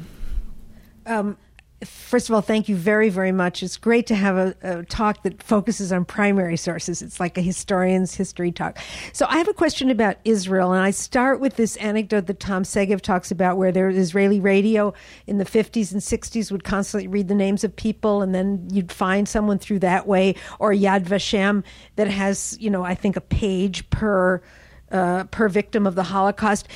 [1.05, 1.37] Um,
[1.85, 3.63] first of all, thank you very, very much.
[3.63, 7.03] It's great to have a, a, talk that focuses on primary sources.
[7.03, 8.79] It's like a historian's history talk.
[9.13, 12.63] So I have a question about Israel, and I start with this anecdote that Tom
[12.63, 14.95] Segev talks about, where there Israeli radio
[15.27, 18.93] in the 50s and 60s would constantly read the names of people, and then you'd
[18.93, 21.65] find someone through that way, or Yad Vashem
[21.97, 24.43] that has, you know, I think a page per.
[24.91, 26.69] Uh, per victim of the Holocaust.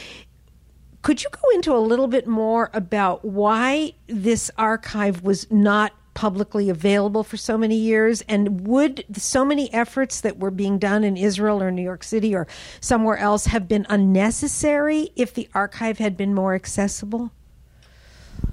[1.07, 6.69] Could you go into a little bit more about why this archive was not publicly
[6.69, 8.23] available for so many years?
[8.23, 12.35] And would so many efforts that were being done in Israel or New York City
[12.35, 12.49] or
[12.81, 17.31] somewhere else have been unnecessary if the archive had been more accessible?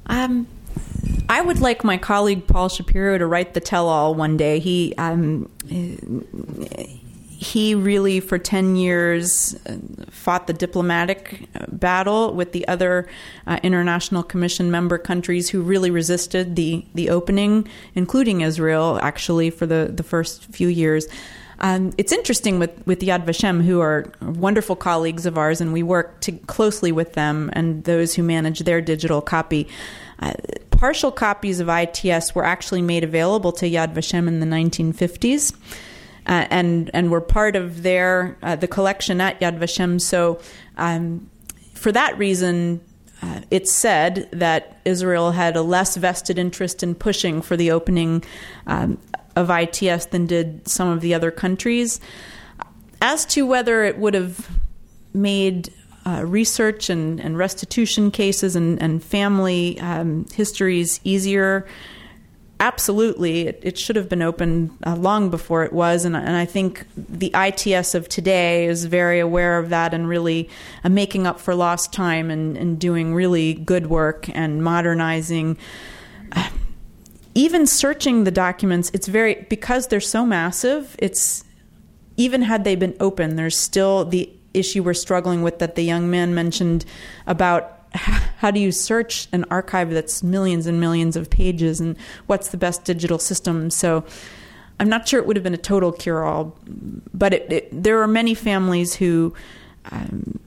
[0.06, 0.46] Um,
[1.28, 4.60] I would like my colleague Paul Shapiro to write the tell-all one day.
[4.60, 5.50] He um,
[7.44, 9.56] he really, for 10 years,
[10.10, 13.08] fought the diplomatic uh, battle with the other
[13.46, 19.66] uh, International Commission member countries who really resisted the, the opening, including Israel, actually, for
[19.66, 21.06] the, the first few years.
[21.60, 25.84] Um, it's interesting with, with Yad Vashem, who are wonderful colleagues of ours, and we
[25.84, 29.68] work to, closely with them and those who manage their digital copy.
[30.20, 30.34] Uh,
[30.72, 35.54] partial copies of ITS were actually made available to Yad Vashem in the 1950s
[36.28, 40.00] uh, and and were part of their uh, the collection at Yad Vashem.
[40.00, 40.40] So,
[40.78, 41.30] um,
[41.74, 42.82] for that reason,
[43.22, 48.24] uh, it's said that Israel had a less vested interest in pushing for the opening
[48.68, 48.98] um,
[49.36, 52.00] of ITS than did some of the other countries.
[53.02, 54.50] As to whether it would have
[55.14, 55.74] made
[56.06, 61.66] uh, research and, and, restitution cases and, and family um, histories easier
[62.64, 66.06] absolutely, it, it, should have been open uh, long before it was.
[66.06, 70.50] And, and, I think the ITS of today is very aware of that and really
[70.84, 75.58] uh, making up for lost time and, and, doing really good work and modernizing.
[77.36, 81.44] Even searching the documents, it's very, because they're so massive, it's
[82.16, 86.10] even had they been open, there's still the issue we're struggling with that the young
[86.10, 86.86] man mentioned
[87.26, 92.50] about how do you search an archive that's millions and millions of pages and what's
[92.50, 93.70] the best digital system?
[93.70, 94.04] So
[94.80, 96.58] i'm not sure it would have been a total cure-all
[97.14, 99.32] but it, it, there are many families who
[99.92, 100.40] um,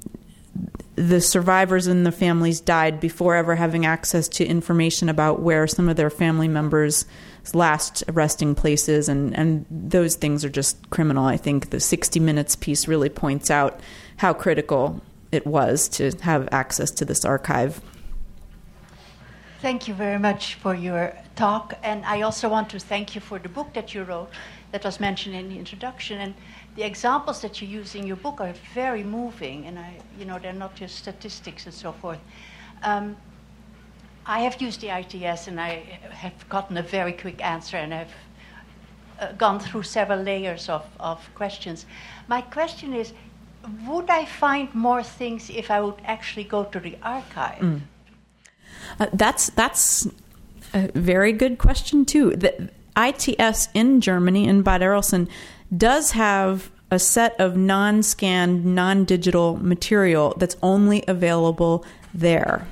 [0.97, 5.89] the survivors and the families died before ever having access to information about where some
[5.89, 7.05] of their family members
[7.53, 11.27] last resting places and, and those things are just criminal.
[11.27, 13.79] I think the 60 minutes piece really points out
[14.17, 15.01] how critical
[15.33, 17.81] it was to have access to this archive.
[19.61, 23.39] Thank you very much for your talk, and I also want to thank you for
[23.39, 24.31] the book that you wrote
[24.73, 26.21] that was mentioned in the introduction.
[26.21, 26.35] And
[26.77, 30.39] the examples that you use in your book are very moving, and I, you know,
[30.39, 32.21] they're not just statistics and so forth.
[32.83, 33.17] Um,
[34.27, 38.15] I have used the ITS, and I have gotten a very quick answer, and I've
[39.21, 41.87] uh, gone through several layers of, of questions.
[42.29, 43.13] My question is
[43.87, 47.61] would I find more things if I would actually go to the archive?
[47.61, 47.81] Mm.
[49.01, 50.09] Uh, that's that's
[50.73, 52.31] a very good question too.
[52.31, 55.29] The ITS in Germany in Bad Arolsen
[55.77, 62.67] does have a set of non-scanned, non-digital material that's only available there.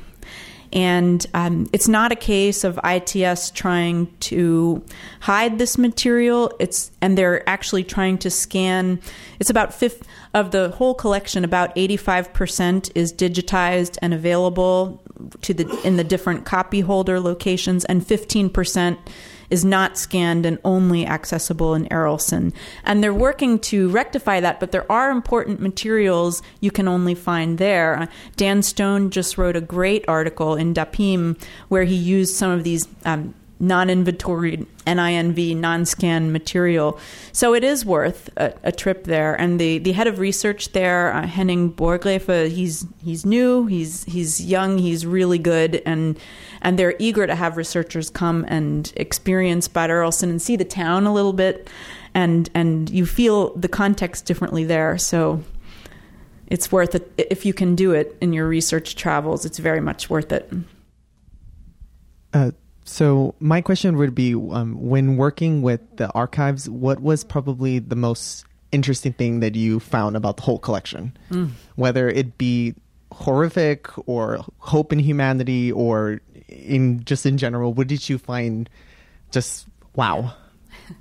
[0.75, 4.85] And um, it's not a case of ITS trying to
[5.21, 6.53] hide this material.
[6.59, 9.01] It's and they're actually trying to scan.
[9.39, 10.03] It's about fifth
[10.35, 11.45] of the whole collection.
[11.45, 15.01] About eighty-five percent is digitized and available
[15.43, 18.99] to the in the different copy holder locations, and fifteen percent
[19.55, 22.53] is not scanned and only accessible in Arolsen.
[22.83, 27.59] And they're working to rectify that, but there are important materials you can only find
[27.59, 28.09] there.
[28.35, 32.89] Dan Stone just wrote a great article in Dapim where he used some of these
[33.05, 36.99] um, non-inventoried NINV non-scan material.
[37.33, 39.35] So it is worth a, a, trip there.
[39.35, 44.45] And the, the head of research there, uh, Henning Borggräfe, he's he's new, he's he's
[44.45, 46.19] young, he's really good, and
[46.61, 51.07] and they're eager to have researchers come and experience Bad Arolsen and see the town
[51.07, 51.69] a little bit,
[52.13, 54.99] and and you feel the context differently there.
[54.99, 55.43] So
[56.49, 59.45] it's worth it if you can do it in your research travels.
[59.45, 60.53] It's very much worth it.
[62.33, 62.51] Uh,
[62.85, 67.97] so my question would be, um, when working with the archives, what was probably the
[67.97, 71.17] most interesting thing that you found about the whole collection?
[71.31, 71.51] Mm.
[71.77, 72.75] Whether it be
[73.11, 78.69] horrific or hope in humanity or in just in general, what did you find
[79.31, 79.67] just
[79.97, 80.35] wow?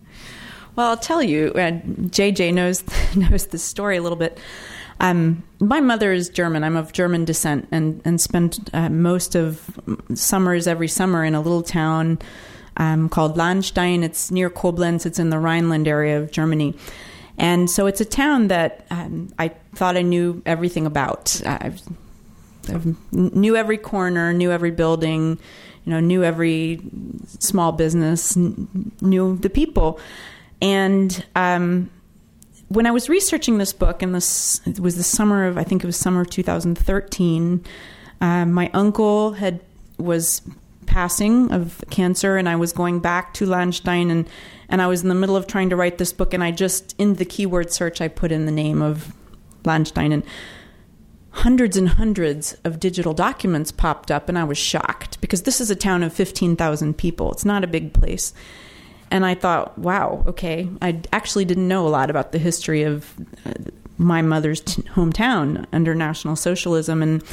[0.76, 1.74] Well, I'll tell you, uh,
[2.10, 2.84] JJ knows
[3.16, 4.40] knows the story a little bit.
[5.04, 6.64] Um, my mother is German.
[6.64, 9.80] I'm of German descent, and and spent uh, most of
[10.16, 12.20] summers every summer in a little town
[12.78, 14.02] um, called Lahnstein.
[14.02, 15.06] It's near Koblenz.
[15.06, 16.76] It's in the Rhineland area of Germany.
[17.38, 21.42] And so it's a town that um, I thought I knew everything about.
[21.46, 21.74] I,
[22.70, 22.80] I
[23.12, 25.38] knew every corner, knew every building,
[25.84, 26.80] you know, knew every
[27.40, 30.00] small business, knew the people.
[30.62, 31.90] And um,
[32.74, 35.84] when I was researching this book, and this it was the summer of I think
[35.84, 37.64] it was summer of 2013,
[38.22, 39.62] uh, my uncle had
[39.98, 40.42] was
[40.86, 44.28] passing of cancer, and I was going back to Lahnstein, and
[44.70, 46.96] and I was in the middle of trying to write this book, and I just
[46.98, 49.14] in the keyword search I put in the name of
[49.64, 50.24] Lahnstein, and
[51.30, 55.72] hundreds and hundreds of digital documents popped up, and I was shocked because this is
[55.72, 57.32] a town of 15,000 people.
[57.32, 58.34] It's not a big place.
[59.14, 63.14] And I thought, wow, okay, I actually didn't know a lot about the history of
[63.46, 63.54] uh,
[64.00, 67.04] my mother's t- hometown under National Socialism.
[67.04, 67.24] And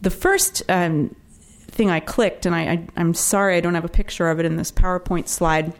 [0.00, 3.90] the first um, thing I clicked, and I, I, I'm sorry I don't have a
[3.90, 5.74] picture of it in this PowerPoint slide.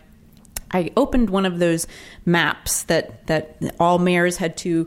[0.70, 1.86] I opened one of those
[2.26, 4.86] maps that, that all mayors had to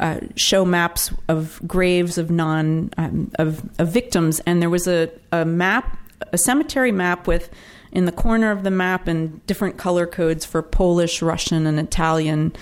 [0.00, 5.10] uh, show maps of graves of non um, of, of victims, and there was a,
[5.32, 5.98] a map,
[6.32, 7.50] a cemetery map with
[7.92, 12.54] in the corner of the map and different color codes for Polish, Russian, and Italian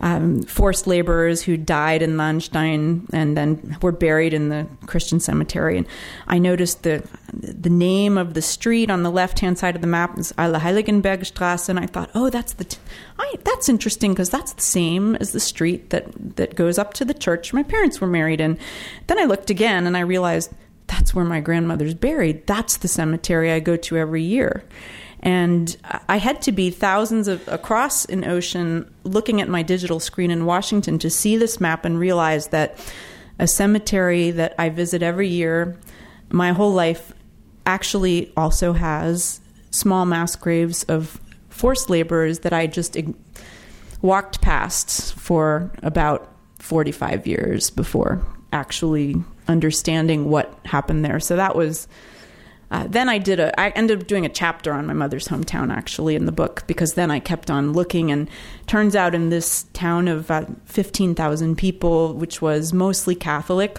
[0.00, 5.78] um, forced laborers who died in Lahnstein and then were buried in the Christian cemetery.
[5.78, 5.86] And
[6.26, 9.88] I noticed the the name of the street on the left hand side of the
[9.88, 12.78] map is Allerheiligenbergstrasse, and I thought, oh, that's the t-
[13.18, 17.04] I, that's interesting because that's the same as the street that that goes up to
[17.04, 18.58] the church my parents were married in.
[19.06, 20.52] Then I looked again and I realized
[21.04, 22.46] that's where my grandmother's buried.
[22.46, 24.64] That's the cemetery I go to every year.
[25.20, 25.76] And
[26.08, 30.46] I had to be thousands of across an ocean looking at my digital screen in
[30.46, 32.78] Washington to see this map and realize that
[33.38, 35.78] a cemetery that I visit every year,
[36.30, 37.12] my whole life,
[37.66, 42.96] actually also has small mass graves of forced laborers that I just
[44.00, 51.20] walked past for about 45 years before actually understanding what happened there.
[51.20, 51.88] So that was.
[52.70, 53.58] Uh, then I did a.
[53.60, 56.94] I ended up doing a chapter on my mother's hometown actually in the book because
[56.94, 58.28] then I kept on looking and
[58.66, 63.78] turns out in this town of uh, fifteen thousand people, which was mostly Catholic,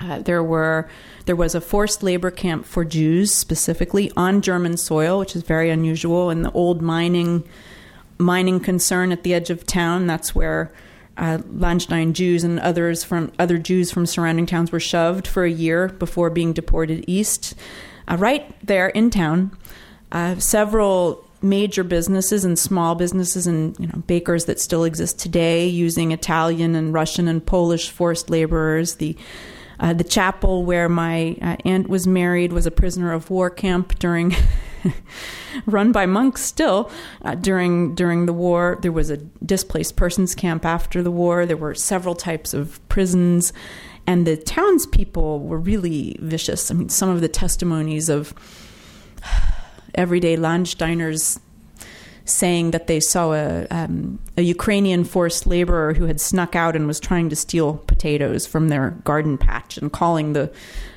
[0.00, 0.88] uh, there were
[1.26, 5.70] there was a forced labor camp for Jews specifically on German soil, which is very
[5.70, 6.30] unusual.
[6.30, 7.44] And the old mining
[8.18, 10.06] mining concern at the edge of town.
[10.06, 10.70] That's where
[11.16, 15.50] uh, Lahnstein Jews and others from other Jews from surrounding towns were shoved for a
[15.50, 17.54] year before being deported east.
[18.08, 19.56] Uh, right there in town,
[20.12, 25.66] uh, several major businesses and small businesses and you know bakers that still exist today
[25.66, 28.96] using Italian and Russian and Polish forced laborers.
[28.96, 29.16] The
[29.78, 33.98] uh, the chapel where my uh, aunt was married was a prisoner of war camp
[33.98, 34.34] during
[35.66, 36.90] run by monks still
[37.22, 38.78] uh, during during the war.
[38.82, 41.46] There was a displaced persons camp after the war.
[41.46, 43.52] There were several types of prisons,
[44.06, 46.70] and the townspeople were really vicious.
[46.70, 48.34] I mean, some of the testimonies of
[49.94, 51.40] everyday Lahnsteiners
[52.26, 56.86] saying that they saw a, um, a Ukrainian forced laborer who had snuck out and
[56.86, 57.74] was trying to steal
[58.04, 60.52] potatoes from their garden patch and calling the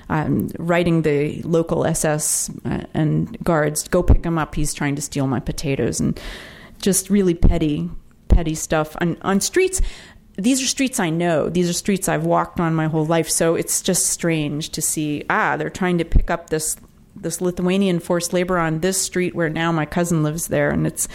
[0.09, 4.55] um, writing the local SS uh, and guards, go pick him up.
[4.55, 6.19] He's trying to steal my potatoes, and
[6.81, 7.89] just really petty,
[8.27, 9.81] petty stuff on on streets.
[10.37, 11.49] These are streets I know.
[11.49, 13.29] These are streets I've walked on my whole life.
[13.29, 15.23] So it's just strange to see.
[15.29, 16.75] Ah, they're trying to pick up this
[17.15, 21.07] this Lithuanian forced labor on this street where now my cousin lives there, and it's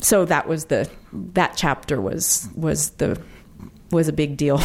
[0.00, 3.20] so that was the that chapter was was the
[3.90, 4.60] was a big deal.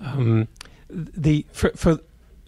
[0.00, 0.48] um,
[0.88, 2.00] the for, for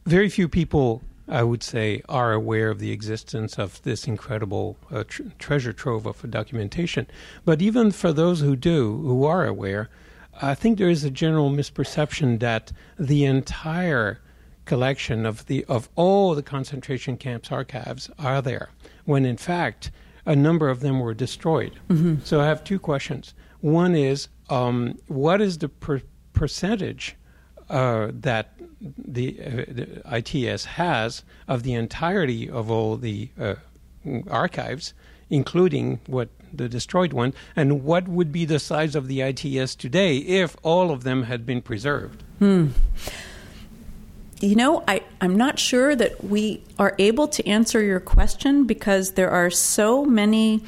[0.05, 5.05] very few people I would say, are aware of the existence of this incredible uh,
[5.07, 7.07] tr- treasure trove of documentation.
[7.45, 9.91] But even for those who do, who are aware,
[10.41, 14.21] I think there is a general misperception that the entire
[14.65, 18.71] collection of the of all the concentration camps archives are there,
[19.05, 19.91] when in fact
[20.29, 21.73] a number of them were destroyed.
[21.89, 22.17] Mm-hmm.
[22.23, 23.35] So I have two questions.
[23.61, 26.03] One is, um, what is the per-
[26.35, 27.17] percentage
[27.71, 33.55] uh, that the, uh, the, ITS has of the entirety of all the uh,
[34.31, 34.93] archives,
[35.31, 40.19] including what the destroyed one, and what would be the size of the ITS today
[40.19, 42.23] if all of them had been preserved?
[42.39, 42.69] Hmm.
[44.41, 49.13] You know, I, I'm not sure that we are able to answer your question because
[49.13, 50.63] there are so many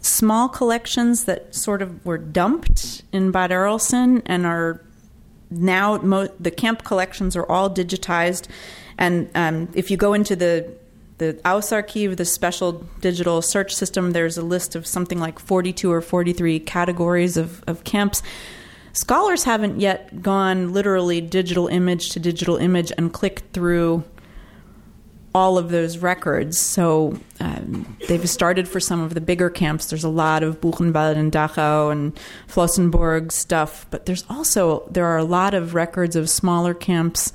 [0.00, 4.80] small collections that sort of were dumped in Bad Arolsen and are
[5.50, 8.48] now mo- the camp collections are all digitized,
[8.98, 10.72] and um, if you go into the
[11.18, 16.02] the Ausarchiv, the special digital search system, there's a list of something like 42 or
[16.02, 18.22] 43 categories of, of camps.
[18.96, 24.02] Scholars haven't yet gone literally digital image to digital image and clicked through
[25.34, 26.58] all of those records.
[26.58, 29.90] So um, they've started for some of the bigger camps.
[29.90, 32.18] There's a lot of Buchenwald and Dachau and
[32.48, 37.34] Flossenburg stuff, but there's also there are a lot of records of smaller camps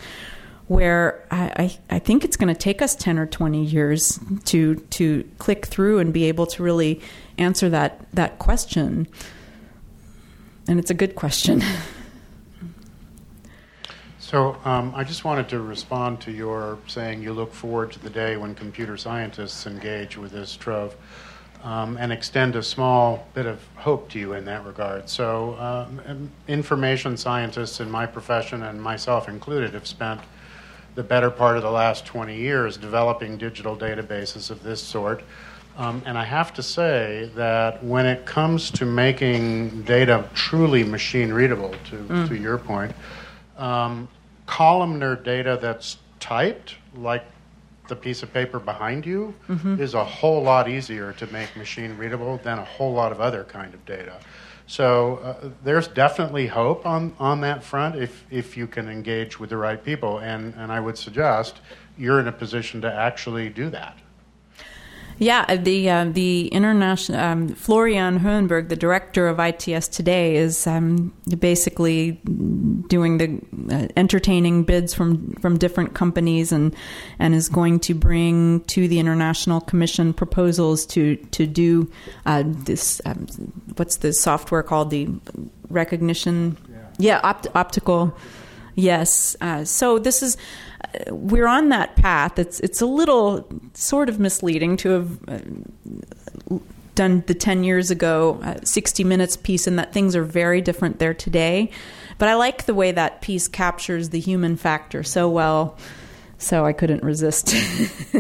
[0.68, 4.78] where I, I, I think it's going to take us 10 or 20 years to
[4.78, 7.01] to click through and be able to really
[7.38, 9.07] answer that that question.
[10.68, 11.64] And it's a good question.
[14.32, 18.09] So um, I just wanted to respond to your saying you look forward to the
[18.09, 20.95] day when computer scientists engage with this trove.
[21.64, 25.09] Um, and extend a small bit of hope to you in that regard.
[25.09, 30.22] So, um, information scientists in my profession, and myself included, have spent
[30.95, 35.24] the better part of the last 20 years developing digital databases of this sort.
[35.78, 41.32] Um, and I have to say that when it comes to making data truly machine
[41.32, 42.28] readable, to, mm.
[42.28, 42.93] to your point,
[43.57, 44.07] um,
[44.45, 47.24] columnar data that's typed, like
[47.88, 49.82] the piece of paper behind you, mm-hmm.
[49.82, 53.43] is a whole lot easier to make machine readable than a whole lot of other
[53.43, 54.19] kind of data.
[54.67, 59.49] So uh, there's definitely hope on, on that front if, if you can engage with
[59.49, 60.19] the right people.
[60.19, 61.59] And, and I would suggest
[61.97, 63.97] you're in a position to actually do that.
[65.22, 70.65] Yeah, uh, the uh, the international um, Floriane Hohenberg, the director of ITS today, is
[70.65, 72.13] um, basically
[72.88, 73.39] doing the
[73.72, 76.76] uh, entertaining bids from from different companies and
[77.19, 81.91] and is going to bring to the international commission proposals to to do
[82.26, 82.99] uh, this.
[83.05, 83.28] Um,
[83.76, 84.89] what's the software called?
[84.89, 85.07] The
[85.69, 86.57] recognition.
[86.67, 88.17] Yeah, yeah opt- optical.
[88.76, 89.36] Yes.
[89.41, 90.38] Uh, so this is
[91.09, 92.38] we're on that path.
[92.39, 95.39] It's it's a little sort of misleading to have uh,
[96.95, 100.99] done the 10 years ago uh, 60 minutes piece and that things are very different
[100.99, 101.72] there today
[102.17, 105.78] but i like the way that piece captures the human factor so well
[106.38, 107.53] so i couldn't resist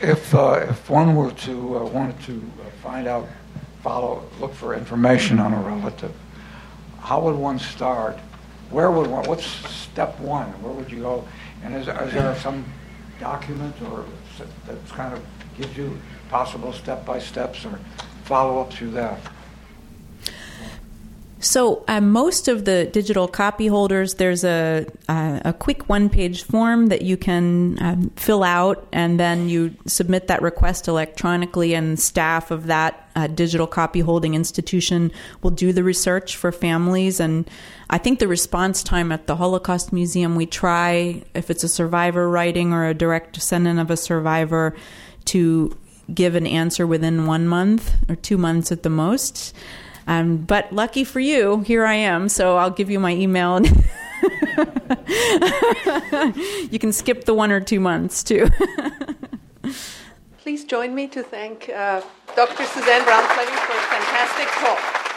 [0.00, 3.28] if uh, if one were to uh, wanted to uh, find out
[3.82, 6.14] follow look for information on a relative
[7.08, 8.18] how would one start
[8.70, 10.46] where would one, what's step one?
[10.62, 11.26] Where would you go?
[11.64, 12.66] And is, is there some
[13.18, 14.04] document or
[14.66, 15.24] that kind of
[15.56, 15.98] gives you
[16.28, 17.80] possible step by steps or
[18.24, 19.18] follow up through that?
[21.40, 26.42] So uh, most of the digital copy holders, there's a uh, a quick one page
[26.42, 31.98] form that you can um, fill out, and then you submit that request electronically, and
[31.98, 35.12] staff of that uh, digital copy holding institution
[35.42, 37.20] will do the research for families.
[37.20, 37.48] And
[37.88, 42.28] I think the response time at the Holocaust Museum, we try if it's a survivor
[42.28, 44.74] writing or a direct descendant of a survivor
[45.26, 45.76] to
[46.12, 49.54] give an answer within one month or two months at the most.
[50.08, 52.28] Um, but lucky for you, here I am.
[52.30, 53.66] So I'll give you my email, and
[56.72, 58.48] you can skip the one or two months too.
[60.38, 62.00] Please join me to thank uh,
[62.34, 62.64] Dr.
[62.64, 65.07] Suzanne Brown Fleming for a fantastic talk.